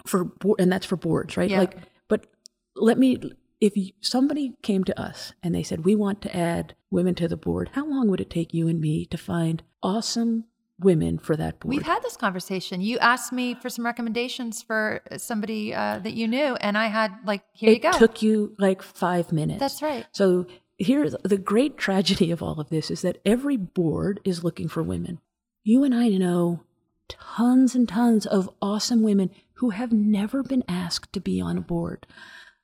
[0.06, 1.50] for and that's for boards, right?
[1.50, 1.60] Yeah.
[1.60, 1.76] Like
[2.08, 2.26] but
[2.74, 3.20] let me
[3.60, 7.36] if somebody came to us and they said we want to add women to the
[7.36, 10.44] board, how long would it take you and me to find awesome
[10.82, 11.74] women for that board.
[11.74, 12.80] We've had this conversation.
[12.80, 17.12] You asked me for some recommendations for somebody uh, that you knew, and I had
[17.24, 17.90] like, here it you go.
[17.90, 19.60] It took you like five minutes.
[19.60, 20.06] That's right.
[20.12, 20.46] So
[20.78, 24.82] here, the great tragedy of all of this is that every board is looking for
[24.82, 25.20] women.
[25.62, 26.64] You and I know
[27.08, 31.60] tons and tons of awesome women who have never been asked to be on a
[31.60, 32.06] board.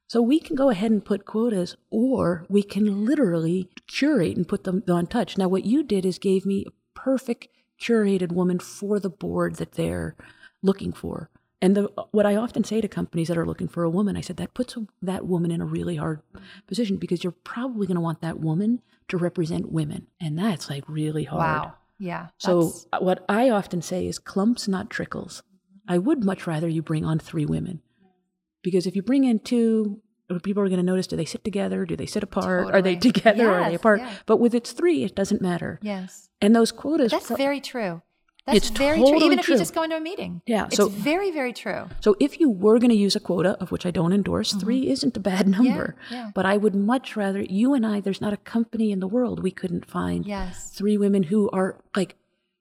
[0.08, 4.64] So we can go ahead and put quotas, or we can literally curate and put
[4.64, 5.36] them on touch.
[5.36, 7.48] Now, what you did is gave me a perfect
[7.80, 10.16] curated woman for the board that they're
[10.62, 11.28] looking for.
[11.60, 14.20] And the, what I often say to companies that are looking for a woman, I
[14.20, 16.20] said that puts that woman in a really hard
[16.66, 20.84] position because you're probably going to want that woman to represent women, and that's like
[20.88, 21.40] really hard.
[21.40, 21.74] Wow.
[21.98, 22.28] Yeah.
[22.38, 25.42] So what I often say is clumps, not trickles.
[25.88, 27.80] I would much rather you bring on three women,
[28.66, 30.00] because if you bring in two,
[30.42, 31.86] people are going to notice: do they sit together?
[31.86, 32.64] Do they sit apart?
[32.64, 32.72] Totally.
[32.78, 33.44] Are they together?
[33.44, 34.00] Yes, or are they apart?
[34.00, 34.12] Yeah.
[34.26, 35.78] But with its three, it doesn't matter.
[35.82, 36.28] Yes.
[36.42, 37.12] And those quotas.
[37.12, 38.02] That's pro- very true.
[38.46, 39.26] That's it's very totally true.
[39.26, 39.54] Even if true.
[39.54, 40.40] you just go into a meeting.
[40.46, 40.66] Yeah.
[40.66, 41.88] It's So very, very true.
[42.00, 44.88] So if you were going to use a quota, of which I don't endorse, three
[44.88, 45.96] isn't a bad number.
[46.04, 46.14] Mm-hmm.
[46.14, 46.30] yeah.
[46.32, 48.00] But I would much rather you and I.
[48.00, 50.70] There's not a company in the world we couldn't find Yes.
[50.70, 52.14] three women who are like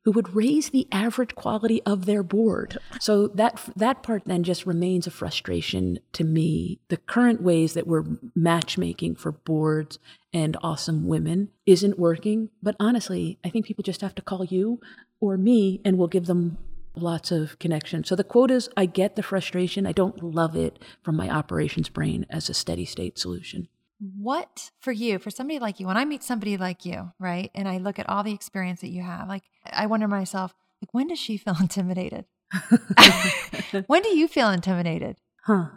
[0.05, 2.77] who would raise the average quality of their board.
[2.99, 6.79] So that that part then just remains a frustration to me.
[6.89, 9.97] The current ways that we're matchmaking for boards
[10.31, 12.49] and awesome women isn't working.
[12.61, 14.79] But honestly, I think people just have to call you
[15.19, 16.59] or me and we'll give them
[16.95, 18.07] lots of connections.
[18.07, 19.87] So the quotas, I get the frustration.
[19.87, 23.67] I don't love it from my operations brain as a steady state solution.
[23.99, 27.67] What for you, for somebody like you, when I meet somebody like you, right, and
[27.67, 31.07] I look at all the experience that you have, like I wonder myself, like when
[31.07, 32.25] does she feel intimidated?
[33.87, 35.17] when do you feel intimidated?
[35.45, 35.67] Huh.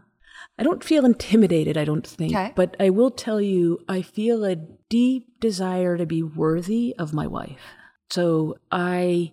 [0.58, 2.34] I don't feel intimidated, I don't think.
[2.34, 2.52] Okay.
[2.54, 7.26] But I will tell you, I feel a deep desire to be worthy of my
[7.26, 7.60] wife.
[8.10, 9.32] So I,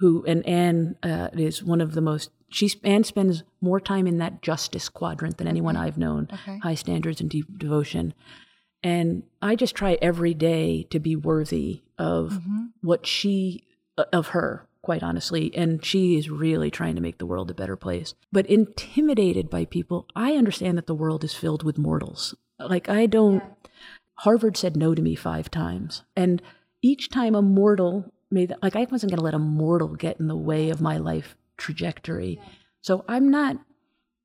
[0.00, 4.18] who, and Anne uh, is one of the most, she, Anne spends more time in
[4.18, 6.58] that justice quadrant than anyone I've known Okay.
[6.58, 8.14] high standards and deep devotion.
[8.82, 12.64] And I just try every day to be worthy of Mm-hmm.
[12.82, 13.64] what she,
[13.96, 15.54] uh, of her, quite honestly.
[15.56, 18.14] And she is really trying to make the world a better place.
[18.32, 22.34] But intimidated by people, I understand that the world is filled with mortals.
[22.58, 23.42] Like, I don't,
[24.16, 26.02] Harvard said no to me five times.
[26.16, 26.42] And
[26.82, 30.18] each time a mortal made that, like, I wasn't going to let a mortal get
[30.18, 32.40] in the way of my life trajectory.
[32.80, 33.56] So I'm not,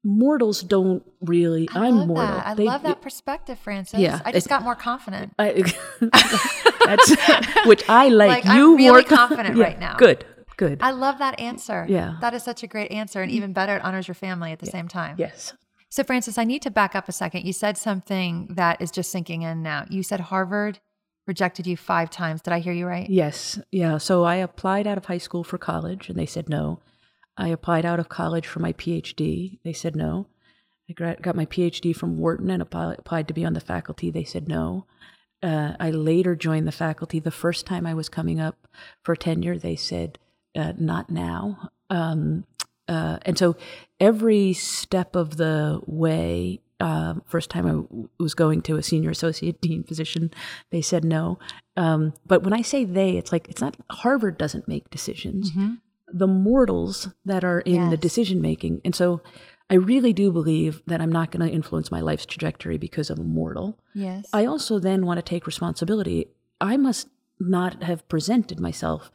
[0.03, 2.15] mortals don't really, I am mortal.
[2.15, 2.47] that.
[2.47, 3.99] I They- love that perspective, Frances.
[3.99, 5.33] Yeah, I just got more confident.
[5.37, 5.63] I,
[7.65, 8.29] which I like.
[8.29, 9.95] Like, I'm you really more confident Yeah, right now.
[9.97, 10.25] Good,
[10.57, 10.79] good.
[10.81, 11.85] I love that answer.
[11.87, 12.17] Yeah.
[12.21, 13.21] That is such a great answer.
[13.21, 15.15] And even better, it honors your family at the same time.
[15.17, 15.53] yes.
[15.89, 17.45] So, Frances, I need to back up a second.
[17.45, 19.85] You said something that is just sinking in now.
[19.89, 20.79] You said Harvard
[21.27, 22.41] rejected you five times.
[22.41, 23.09] Did I hear you right?
[23.09, 23.57] Yes.
[23.71, 23.97] Yeah.
[23.97, 26.79] So I applied out of high school for college and they said no.
[27.37, 29.59] I applied out of college for my PhD.
[29.63, 30.27] They said no.
[30.89, 34.09] I got my PhD from Wharton and applied to be on the faculty.
[34.09, 34.85] They said no.
[35.43, 37.19] Uh, I later joined the faculty.
[37.19, 38.67] The first time I was coming up
[39.03, 40.17] for tenure, they said,
[40.55, 41.69] uh, not now.
[41.89, 42.45] Um,
[42.87, 43.55] uh, and so
[43.99, 49.09] every step of the way, um, first time I w- was going to a senior
[49.09, 50.31] associate dean position,
[50.71, 51.37] they said no.
[51.75, 55.51] Um, but when I say they, it's like, it's not, Harvard doesn't make decisions.
[55.51, 55.73] Mm-hmm.
[56.07, 57.89] The mortals that are in yes.
[57.91, 58.81] the decision making.
[58.85, 59.21] And so
[59.69, 63.19] I really do believe that I'm not going to influence my life's trajectory because of
[63.19, 63.77] a mortal.
[63.93, 64.25] Yes.
[64.31, 66.27] I also then want to take responsibility.
[66.61, 69.11] I must not have presented myself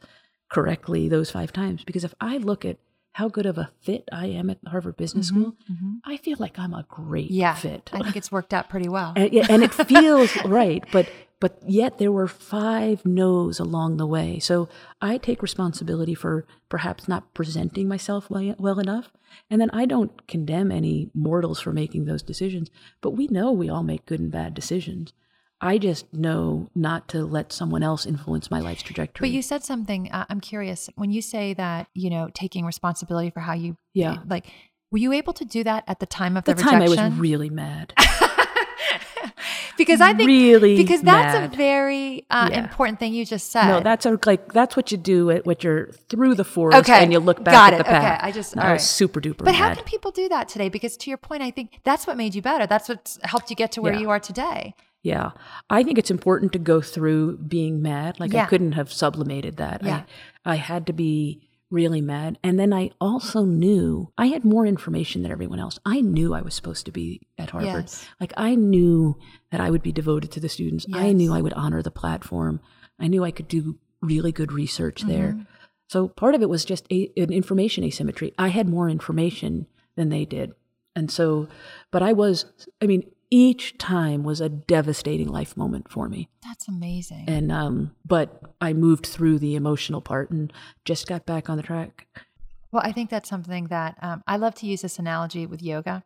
[0.51, 2.77] correctly those five times because if I look at
[3.13, 5.91] how good of a fit I am at Harvard Business mm-hmm, School, mm-hmm.
[6.03, 7.89] I feel like I'm a great yeah, fit.
[7.93, 9.13] I think it's worked out pretty well.
[9.15, 11.07] and, yeah, and it feels right, but
[11.43, 14.39] but yet there were five no's along the way.
[14.39, 14.69] So
[15.01, 19.11] I take responsibility for perhaps not presenting myself well, well enough.
[19.49, 22.69] And then I don't condemn any mortals for making those decisions,
[23.01, 25.11] but we know we all make good and bad decisions.
[25.59, 29.27] I just know not to let someone else influence my life's trajectory.
[29.27, 30.09] But you said something.
[30.13, 34.19] Uh, I'm curious when you say that you know taking responsibility for how you yeah
[34.29, 34.45] like
[34.93, 36.79] were you able to do that at the time of the, the rejection?
[36.79, 37.93] time I was really mad.
[39.77, 41.53] because I think really because that's mad.
[41.53, 42.63] a very uh, yeah.
[42.63, 43.67] important thing you just said.
[43.67, 47.03] No, that's a, like that's what you do at what you're through the forest okay.
[47.03, 47.83] and you look back Got at it.
[47.83, 48.19] the path.
[48.19, 48.73] Okay, I just I right.
[48.73, 49.37] was super duper.
[49.39, 49.55] But mad.
[49.55, 50.69] how can people do that today?
[50.69, 52.67] Because to your point, I think that's what made you better.
[52.67, 53.99] That's what helped you get to where Yeah.
[53.99, 54.75] you are today.
[55.01, 55.31] Yeah.
[55.69, 58.19] I think it's important to go through being mad.
[58.19, 58.43] Like Yeah.
[58.43, 59.83] I couldn't have sublimated that.
[59.83, 60.03] Yeah.
[60.45, 61.41] I, I had to be
[61.73, 62.37] really mad.
[62.43, 65.79] And then I also knew I had more information than everyone else.
[65.85, 67.85] I knew I was supposed to be at Harvard.
[67.85, 68.05] Yes.
[68.19, 69.17] Like I knew
[69.51, 70.85] that I would be devoted to the students.
[70.93, 72.59] I knew I would honor the platform.
[72.99, 75.09] I knew I could do really good research Mm-hmm.
[75.09, 75.47] there.
[75.89, 78.33] So part of it was just a, an information asymmetry.
[78.37, 80.53] I had more information than they did.
[80.95, 81.47] And so,
[81.91, 82.45] but I was,
[82.81, 86.29] I mean, each time was a devastating life moment for me.
[86.43, 87.25] That's amazing.
[87.27, 90.53] And, um, but I moved through the emotional part and
[90.85, 92.05] just got back on the track.
[92.71, 96.03] Well, I think that's something that um, I love to use this analogy with yoga.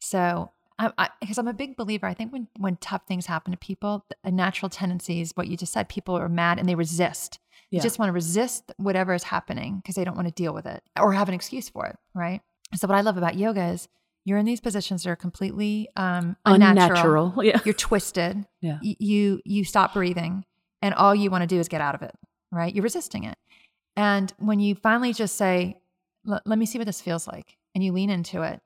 [0.00, 3.52] So, I, I, because I'm a big believer, I think when when tough things happen
[3.52, 5.90] to people, a natural tendency is what you just said.
[5.90, 7.38] People are mad and they resist.
[7.70, 7.80] Yeah.
[7.80, 10.64] They just want to resist whatever is happening because they don't want to deal with
[10.64, 12.40] it or have an excuse for it, right?
[12.74, 13.88] So, what I love about yoga is
[14.26, 17.30] you're in these positions that are completely um, unnatural.
[17.30, 17.44] Unnatural.
[17.44, 17.60] Yeah.
[17.64, 18.44] You're twisted.
[18.60, 18.80] Yeah.
[18.82, 20.44] Y- you you stop breathing,
[20.82, 22.12] and all you want to do is get out of it,
[22.50, 22.74] right?
[22.74, 23.38] You're resisting it.
[23.96, 25.80] And when you finally just say,
[26.24, 28.60] "Let me see what this feels like," and you lean into it,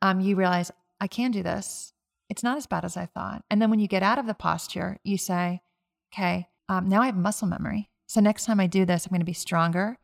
[0.00, 1.92] um, you realize I can do this.
[2.30, 3.44] It's not as bad as I thought.
[3.50, 5.60] And then when you get out of the posture, you say,
[6.10, 7.90] "Okay, um, now I have muscle memory.
[8.06, 9.98] So next time I do this, I'm going to be stronger,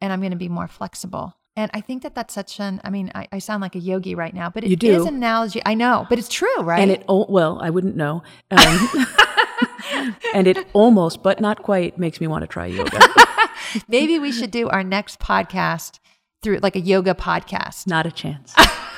[0.00, 2.80] and I'm going to be more flexible." And I think that that's such an.
[2.82, 5.60] I mean, I, I sound like a yogi right now, but it is an analogy.
[5.66, 6.80] I know, but it's true, right?
[6.80, 8.22] And it, well, I wouldn't know.
[8.50, 8.88] Um,
[10.34, 12.98] and it almost, but not quite, makes me want to try yoga.
[13.88, 15.98] Maybe we should do our next podcast
[16.42, 17.86] through like a yoga podcast.
[17.86, 18.54] Not a chance.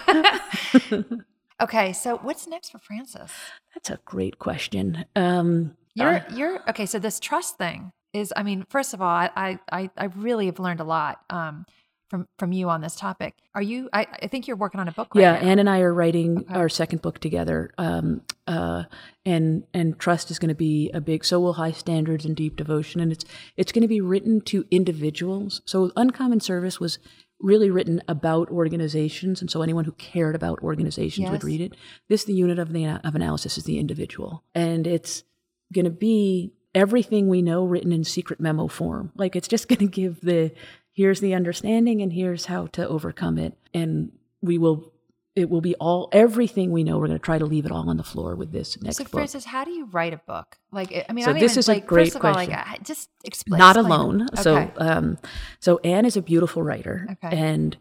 [1.61, 3.31] Okay, so what's next for Frances?
[3.75, 5.05] That's a great question.
[5.15, 6.85] Um, You're uh, you're okay.
[6.85, 10.59] So this trust thing is, I mean, first of all, I I I really have
[10.59, 11.65] learned a lot um,
[12.09, 13.35] from from you on this topic.
[13.55, 13.89] Are you?
[13.93, 15.15] I, I think you're working on a book.
[15.15, 15.49] Right yeah, now.
[15.49, 16.55] Anne and I are writing Okay.
[16.55, 18.85] our second book together, um, uh,
[19.25, 21.25] and and trust is going to be a big.
[21.25, 23.25] So will high standards and deep devotion, and it's
[23.57, 25.63] it's going to be written to individuals.
[25.65, 26.99] So uncommon service was
[27.41, 31.75] really written about organizations, and so anyone who cared about organizations would read it.
[32.09, 35.25] This the unit of the of analysis is the individual, and it's
[35.73, 39.13] going to be everything we know written in secret memo form.
[39.17, 40.53] Like it's just going to give the
[40.95, 44.91] here's the understanding and here's how to overcome it, and we will.
[45.37, 46.97] It will be all everything we know.
[46.97, 49.09] We're going to try to leave it all on the floor with this next book.
[49.09, 49.13] so.
[49.15, 50.59] Frances, how do you write a book?
[50.71, 52.51] Like, I mean, So I'm this even, is a like, great first of all, like,
[52.51, 52.85] question.
[52.85, 53.59] Just explain.
[53.59, 53.93] not explain.
[54.01, 54.29] alone.
[54.37, 54.73] So, Okay.
[54.79, 55.19] um,
[55.59, 57.37] so Anne is a beautiful writer, Okay.
[57.37, 57.77] and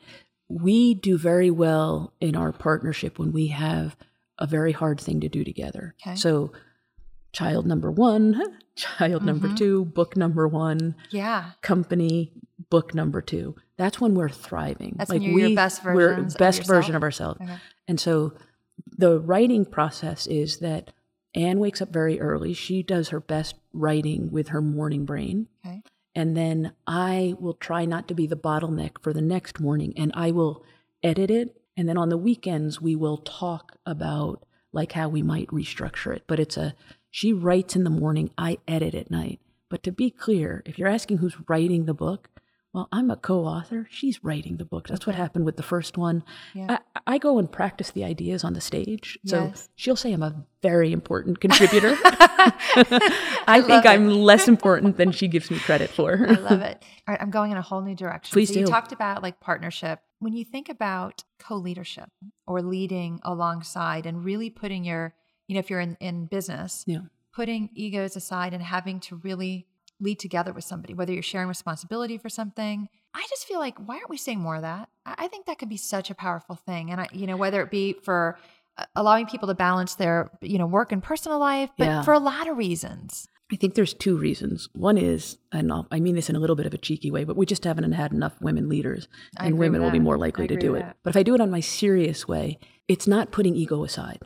[0.49, 3.95] we do very well in our partnership when we have
[4.39, 5.93] a very hard thing to do together.
[6.01, 6.15] Okay.
[6.15, 6.53] So,
[7.33, 8.41] child number one,
[8.75, 9.57] child number Mhm.
[9.57, 12.31] two, book number one, yeah, company,
[12.69, 13.55] book number two.
[13.77, 14.95] That's when we're thriving.
[14.97, 17.41] That's when you're your best we're versions of best version of ourselves.
[17.41, 17.57] Okay.
[17.87, 18.33] And so
[18.97, 20.91] the writing process is that
[21.35, 22.53] Anne wakes up very early.
[22.53, 25.47] She does her best writing with her morning brain.
[25.65, 25.81] okay,
[26.13, 30.11] And then I will try not to be the bottleneck for the next morning and
[30.15, 30.63] I will
[31.01, 31.59] edit it.
[31.75, 36.23] And then on the weekends, we will talk about like how we might restructure it.
[36.27, 36.75] But it's a,
[37.15, 39.39] She writes in the morning, I edit at night.
[39.69, 42.27] But to be clear, if you're asking who's writing the book,
[42.73, 43.87] well, I'm a co author.
[43.91, 44.87] She's writing the book.
[44.87, 46.23] That's what happened with the first one.
[46.55, 46.79] Yeah.
[46.95, 49.19] I, I go and practice the ideas on the stage.
[49.27, 49.69] So Yes.
[49.75, 51.95] she'll say I'm a very important contributor.
[52.03, 53.89] I, think it.
[53.89, 56.13] I'm less important than she gives me credit for.
[56.27, 56.83] I love it.
[57.07, 58.33] All right, I'm going in a whole new direction.
[58.33, 59.99] Please so you talked about like partnership.
[60.17, 62.09] When you think about co-leadership
[62.47, 65.13] or leading alongside and really putting your,
[65.47, 66.99] you know, if you're in, in business, yeah.
[67.33, 69.67] putting egos aside and having to really
[69.99, 72.89] lead together with somebody, whether you're sharing responsibility for something.
[73.13, 74.89] I just feel like, why aren't we saying more of that?
[75.05, 76.91] I think that could be such a powerful thing.
[76.91, 78.37] And I, you know, whether it be for
[78.77, 82.01] uh, allowing people to balance their, you know, work and personal life, but Yeah.
[82.01, 83.27] for a lot of reasons.
[83.51, 84.67] I think there's two reasons.
[84.73, 87.23] One is, and I'll, I mean this in a little bit of a cheeky way,
[87.23, 90.55] but we just haven't had enough women leaders, and women will be more likely to
[90.55, 90.85] do it.
[91.03, 94.19] But if I do it on my serious way, it's not putting ego aside.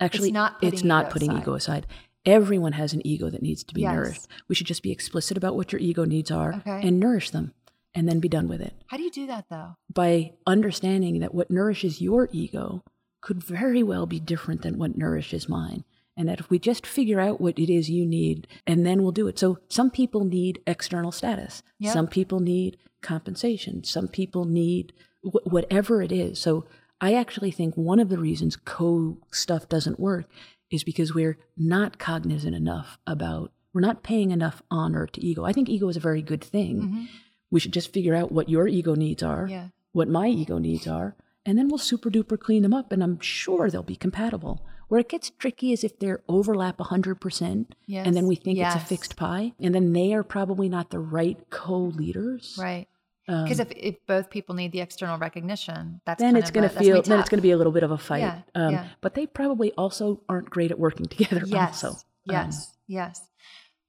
[0.00, 1.42] Actually, not it's putting not ego putting aside.
[1.42, 1.86] ego aside.
[2.24, 3.94] Everyone has an ego that needs to be Yes.
[3.94, 4.26] nourished.
[4.48, 6.86] We should just be explicit about what your ego needs are Okay.
[6.86, 7.52] and nourish them,
[7.94, 9.76] and then be done with it How do you do that though?
[9.92, 12.82] by understanding that what nourishes your ego
[13.20, 15.84] could very well be different than what nourishes mine.
[16.18, 19.12] And that if we just figure out what it is you need, and then we'll
[19.12, 19.38] do it.
[19.38, 21.62] So some people need external status.
[21.78, 21.92] Yep.
[21.92, 23.84] Some people need compensation.
[23.84, 24.92] Some people need
[25.22, 26.38] wh- whatever it is.
[26.38, 26.64] So
[27.00, 30.26] I actually think one of the reasons co stuff doesn't work
[30.70, 35.44] is because we're not cognizant enough about, we're not paying enough honor to ego.
[35.44, 36.80] I think ego is a very good thing.
[36.82, 37.04] Mm-hmm.
[37.50, 39.68] We should just figure out what your ego needs are, Yeah.
[39.92, 43.20] what my ego needs are, and then we'll super duper clean them up, and I'm
[43.20, 44.64] sure they'll be compatible.
[44.88, 48.06] Where it gets tricky is if they're overlap 100%, Yes.
[48.06, 50.98] and then we think it's a fixed pie, and then they are probably not the
[50.98, 52.56] right co leaders.
[52.60, 52.88] Right.
[53.28, 56.74] Um, Because if, if both people need the external recognition, that's then it's going to
[56.74, 58.20] feel then it's going to be a little bit of a fight.
[58.20, 58.86] Yeah, um, yeah.
[59.00, 61.42] But they probably also aren't great at working together.
[61.44, 63.28] yes, Also, Um, yes, yes.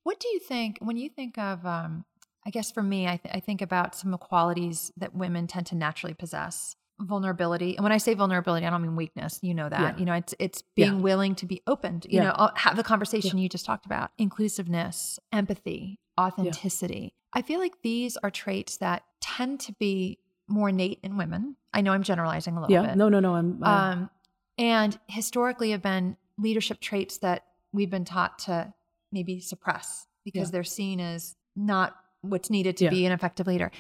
[0.03, 1.65] What do you think when you think of?
[1.65, 2.05] Um,
[2.45, 5.75] I guess for me, I, th- I think about some qualities that women tend to
[5.75, 6.75] naturally possess.
[6.99, 9.37] Vulnerability, and when I say vulnerability, I don't mean weakness.
[9.43, 9.79] You know that.
[9.79, 9.97] Yeah.
[9.99, 10.87] You know, it's it's Yeah.
[10.89, 12.05] being willing to be opened.
[12.09, 12.23] You Yeah.
[12.23, 17.13] know, uh, have the conversation you just talked about, inclusiveness, empathy, authenticity.
[17.33, 19.03] I feel like these are traits that
[19.35, 21.55] tend to be more innate in women.
[21.73, 22.87] I know I'm generalizing a little yeah.
[22.87, 22.95] bit.
[22.97, 23.35] No, no, no.
[23.35, 23.61] I'm.
[23.63, 24.09] Uh, um,
[24.57, 28.73] and historically have been leadership traits that we've been taught to
[29.11, 30.51] maybe suppress because Yeah.
[30.53, 32.89] they're seen as not what's needed to Yeah.
[32.89, 33.71] be an effective leader.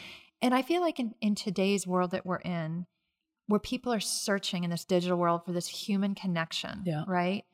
[0.41, 2.85] And I feel like in, in today's world that we're in,
[3.47, 7.03] where people are searching in this digital world for this human connection, Yeah.
[7.07, 7.45] right?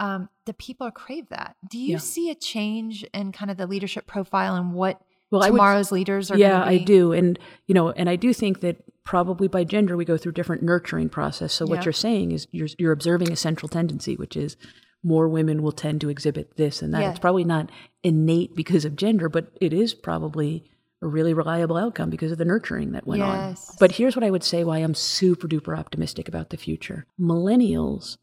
[0.00, 1.56] Um, the people crave that.
[1.70, 5.00] Do you see a change in kind of the leadership profile and what
[5.30, 6.38] Well, I would- tomorrow's leaders are?
[6.38, 10.04] yeah i do and you know and i do think that probably by gender we
[10.04, 11.70] go through different nurturing process so Yeah.
[11.70, 14.56] what you're saying is you're, you're observing a central tendency which is
[15.02, 17.10] more women will tend to exhibit this and that Yeah.
[17.10, 17.70] it's probably not
[18.02, 20.64] innate because of gender but it is probably
[21.02, 24.30] a really reliable outcome because of the nurturing that went on but here's what i
[24.30, 28.16] would say why i'm super duper optimistic about the future millennials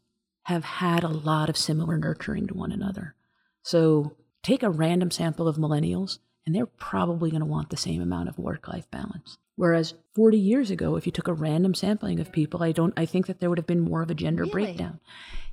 [0.44, 3.14] have had a lot of similar nurturing to one another
[3.62, 8.00] so take a random sample of millennials, and they're probably going to want the same
[8.02, 9.38] amount of work-life balance.
[9.56, 13.06] Whereas 40 years ago, if you took a random sampling of people, I don't, I
[13.06, 14.52] think that there would have been more of a gender Really?
[14.52, 15.00] breakdown.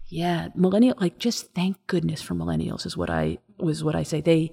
[0.07, 4.19] Yeah, millennial, like just thank goodness for millennials is what I was what I say.
[4.19, 4.51] They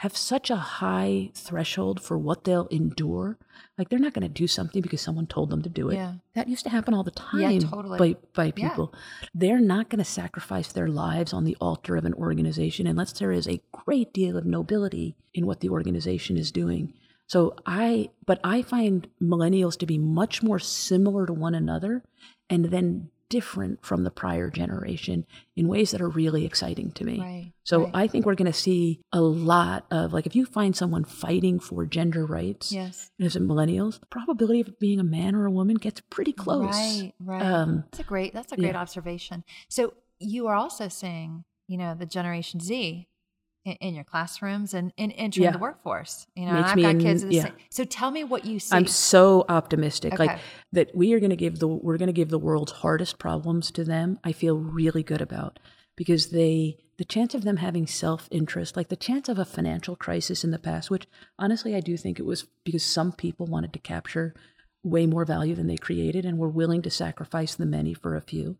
[0.00, 3.38] have such a high threshold for what they'll endure.
[3.78, 5.94] Like they're not going to do something because someone told them to do it.
[5.94, 6.14] Yeah.
[6.34, 7.98] That used to happen all the time Yeah, totally.
[7.98, 8.68] by by Yeah.
[8.68, 8.92] people.
[9.34, 13.32] They're not going to sacrifice their lives on the altar of an organization unless there
[13.32, 16.92] is a great deal of nobility in what the organization is doing.
[17.26, 22.02] So I but I find millennials to be much more similar to one another
[22.50, 27.18] and then different from the prior generation in ways that are really exciting to me.
[27.18, 27.90] Right, So right.
[27.94, 31.58] I think we're going to see a lot of like if you find someone fighting
[31.58, 33.10] for gender rights Yes.
[33.20, 36.32] as a millennials, the probability of it being a man or a woman gets pretty
[36.32, 36.74] close.
[36.74, 37.42] Right, right.
[37.42, 38.80] Um, that's a great that's a great yeah.
[38.80, 39.44] observation.
[39.68, 43.08] So you are also seeing, you know, the Generation Z
[43.66, 45.50] in, in your classrooms and, and entering Yeah.
[45.50, 46.26] the workforce.
[46.34, 47.22] You know, Makes I've got in- kids.
[47.22, 47.42] The yeah.
[47.44, 47.52] same.
[47.70, 48.74] So tell me what you see.
[48.76, 50.38] I'm so optimistic, like
[50.72, 53.70] that we are going to give the we're going to give the world's hardest problems
[53.72, 54.18] to them.
[54.24, 55.58] I feel really good about
[55.96, 59.96] because they the chance of them having self interest, like the chance of a financial
[59.96, 61.06] crisis in the past, which
[61.38, 64.34] honestly I do think it was because some people wanted to capture
[64.82, 68.20] way more value than they created and were willing to sacrifice the many for a
[68.22, 68.56] few.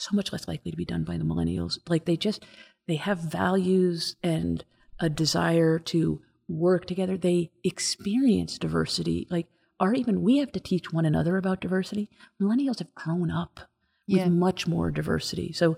[0.00, 1.78] So much less likely to be done by the millennials.
[1.88, 2.44] Like they just
[2.88, 4.64] they have values and
[4.98, 7.16] a desire to work together.
[7.16, 9.28] They experience diversity.
[9.30, 9.46] Like
[9.78, 12.10] or even we have to teach one another about diversity.
[12.42, 13.60] Millennials have grown up
[14.08, 14.28] with Yeah.
[14.28, 15.52] much more diversity.
[15.52, 15.76] So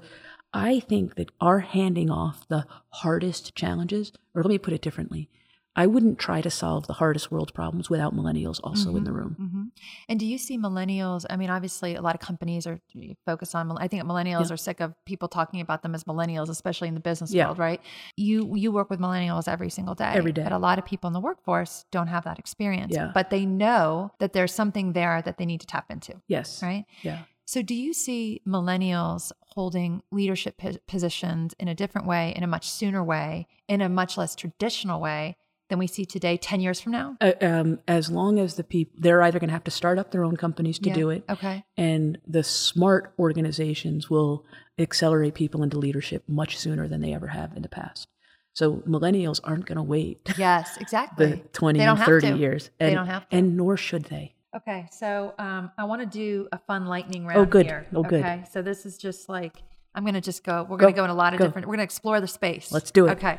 [0.55, 5.29] I think that our handing off the hardest challenges, or let me put it differently,
[5.77, 9.35] I wouldn't try to solve the hardest world problems without millennials also in the room.
[9.39, 9.63] hmm
[10.09, 11.25] And do you see millennials?
[11.31, 12.81] I mean, obviously, a lot of companies are
[13.25, 13.71] focused on.
[13.79, 14.55] I think millennials Yeah.
[14.55, 17.47] are sick of people talking about them as millennials, especially in the business Yeah.
[17.47, 17.81] world, right?
[18.17, 20.43] You you work with millennials every single day, Every day.
[20.43, 22.93] But a lot of people in the workforce don't have that experience.
[22.93, 23.13] Yeah.
[23.15, 26.63] But they know that there's something there that they need to tap into, Yes.
[26.65, 26.85] right?
[27.03, 27.23] Yeah.
[27.45, 32.47] So, do you see millennials holding leadership po- positions in a different way, in a
[32.47, 35.37] much sooner way, in a much less traditional way
[35.71, 37.17] than we see today, ten years from now?
[37.21, 40.11] Uh, um, as long as the people, they're either going to have to start up
[40.11, 40.95] their own companies to Yeah.
[40.95, 41.65] do it, Okay.
[41.79, 44.45] and the smart organizations will
[44.79, 48.07] accelerate people into leadership much sooner than they ever have in the past.
[48.53, 51.27] So millennials aren't going to wait Yes, exactly.
[51.27, 52.37] the 20 They don't and have 30 to.
[52.37, 52.71] years.
[52.79, 53.37] They And, don't have to.
[53.37, 54.35] And nor should they.
[54.57, 57.67] Okay, so um, I want to do a fun lightning round Oh, good.
[57.67, 57.87] here.
[57.95, 58.21] Oh, good.
[58.21, 59.63] Okay, so this is just like
[59.95, 60.67] I'm going to just go.
[60.69, 61.47] We're going to go in a lot of Go.
[61.47, 61.67] different.
[61.67, 62.71] We're going to explore the space.
[62.73, 63.13] Let's do it.
[63.13, 63.39] Okay.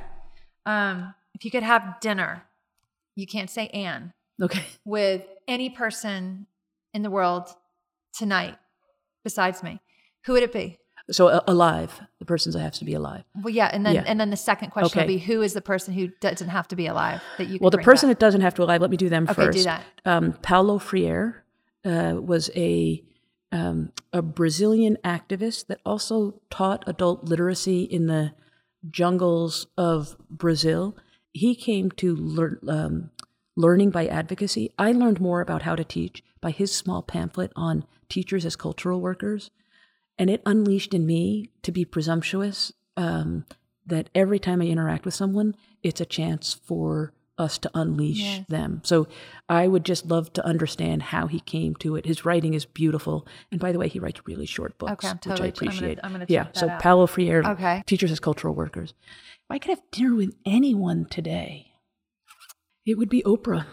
[0.66, 2.44] Um, if you could have dinner,
[3.16, 4.64] you can't say Anne Okay.
[4.86, 6.48] with any person
[6.94, 7.48] in the world
[8.14, 8.58] tonight
[9.24, 9.80] besides me.
[10.26, 10.78] Who would it be?
[11.10, 13.24] So uh, alive, the person has to be alive.
[13.44, 14.04] Well, yeah, and then Yeah.
[14.06, 15.18] and then the second question will Okay.
[15.18, 17.58] be who is the person who doesn't have to be alive that you?
[17.60, 18.20] Well, the person back?
[18.20, 19.64] that doesn't have to alive, let me do them Okay, do first.
[19.66, 19.84] that.
[20.06, 21.44] Um, Paulo Freire
[21.84, 23.04] uh, was a
[23.52, 28.34] um, a Brazilian activist that also taught adult literacy in the
[28.90, 30.96] jungles of Brazil.
[31.34, 33.12] He came to learn um,
[33.56, 34.72] learning by advocacy.
[34.78, 39.02] I learned more about how to teach by his small pamphlet on teachers as cultural
[39.02, 39.52] workers,
[40.18, 42.72] and it unleashed in me to be presumptuous.
[42.98, 43.46] Um,
[43.86, 48.46] that every time I interact with someone, it's a chance for us to unleash Yes.
[48.48, 48.82] them.
[48.86, 49.08] So
[49.50, 52.06] I would just love to understand how he came to it.
[52.06, 53.28] His writing is beautiful.
[53.52, 55.54] And by the way, he writes really short books, Okay, I'm which totally- I I'm
[55.54, 56.00] gonna- appreciate.
[56.04, 56.48] I'm gonna yeah.
[56.54, 56.82] So out.
[56.82, 57.84] Paulo Freire, Okay.
[57.86, 58.94] teachers as cultural workers.
[59.02, 61.74] If I could have dinner with anyone today,
[62.86, 63.66] it would be Oprah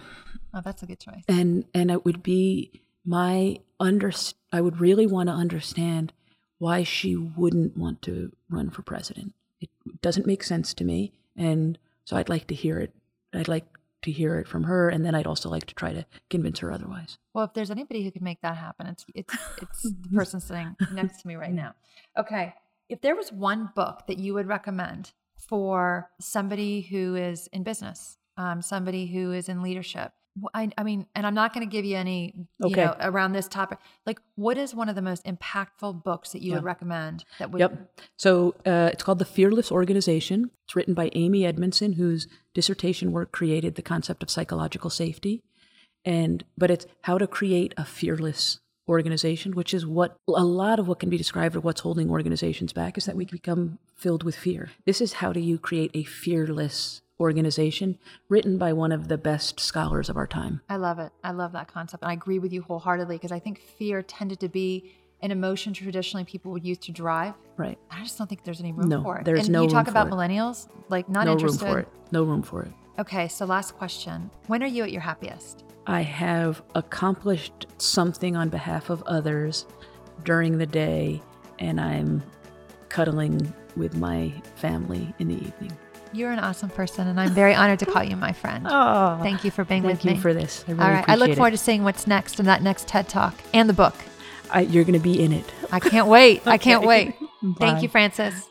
[0.54, 1.22] Oh, that's a good choice.
[1.28, 4.10] and and it would be my under
[4.52, 6.12] I would really want to understand
[6.58, 9.34] why she wouldn't want to run for president.
[9.60, 9.70] It
[10.02, 12.92] doesn't make sense to me, and so I'd like to hear it.
[13.34, 13.66] I'd like
[14.02, 16.72] to hear it from her, and then I'd also like to try to convince her
[16.72, 17.18] otherwise.
[17.34, 20.76] Well, if there's anybody who can make that happen, it's it's it's the person sitting
[20.92, 21.74] next to me right now.
[22.16, 22.54] Okay.
[22.88, 28.16] If there was one book that you would recommend for somebody who is in business,
[28.36, 30.12] um, somebody who is in leadership,
[30.54, 32.84] I, I mean, and I'm not going to give you any, you Okay.
[32.84, 33.78] know, around this topic.
[34.06, 37.24] Like, what is one of the most impactful books that you would recommend?
[37.38, 38.00] That would, Yep.
[38.16, 40.50] So uh, it's called The Fearless Organization.
[40.64, 45.42] It's written by Amy Edmondson, whose dissertation work created the concept of psychological safety.
[46.04, 50.88] And but it's how to create a fearless organization, which is what a lot of
[50.88, 54.36] what can be described of what's holding organizations back is that we become filled with
[54.36, 54.70] fear.
[54.86, 57.98] This is how do you create a fearless organization
[58.28, 60.60] written by one of the best scholars of our time.
[60.68, 61.12] I love it.
[61.24, 62.02] I love that concept.
[62.02, 65.72] And I agree with you wholeheartedly because I think fear tended to be an emotion
[65.72, 67.34] traditionally people would use to drive.
[67.56, 67.76] Right.
[67.90, 69.24] I just don't think there's any room No, for it.
[69.24, 71.64] there's and no you talk about millennials, like not no interested.
[71.64, 71.88] room for it.
[72.12, 72.72] No room for it.
[73.00, 74.30] Okay, so last question.
[74.46, 75.64] When are you at your happiest?
[75.86, 79.66] I have accomplished something on behalf of others
[80.24, 81.20] during the day,
[81.58, 82.22] and I'm
[82.88, 85.72] cuddling with my family in the evening.
[86.12, 88.66] You're an awesome person, and I'm very honored to call you my friend.
[88.70, 90.12] Oh, Thank you for being with me.
[90.12, 90.64] thank you for this.
[90.66, 91.58] I really All right, I look forward it.
[91.58, 93.94] to seeing what's next in that next TED Talk and the book.
[94.50, 95.44] I, you're going to be in it.
[95.70, 96.46] I can't wait.
[96.46, 97.14] I can't Okay.
[97.42, 97.56] wait.
[97.58, 98.48] Thank you, Frances.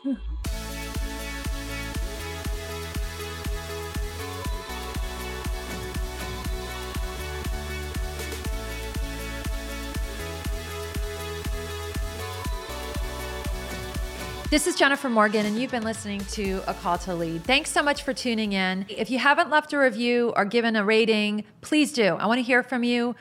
[14.50, 17.44] This is Jennifer Morgan, and you've been listening to A Call to Lead.
[17.44, 18.86] Thanks so much for tuning in.
[18.88, 22.14] If you haven't left a review or given a rating, please do.
[22.14, 23.14] I want to hear from you.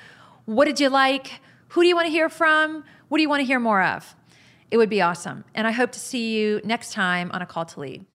[0.46, 1.42] What did you like?
[1.70, 2.86] Who do you want to hear from?
[3.10, 4.16] What do you want to hear more of?
[4.72, 5.44] It would be awesome.
[5.54, 8.06] And I hope to see you next time on A Call to Lead.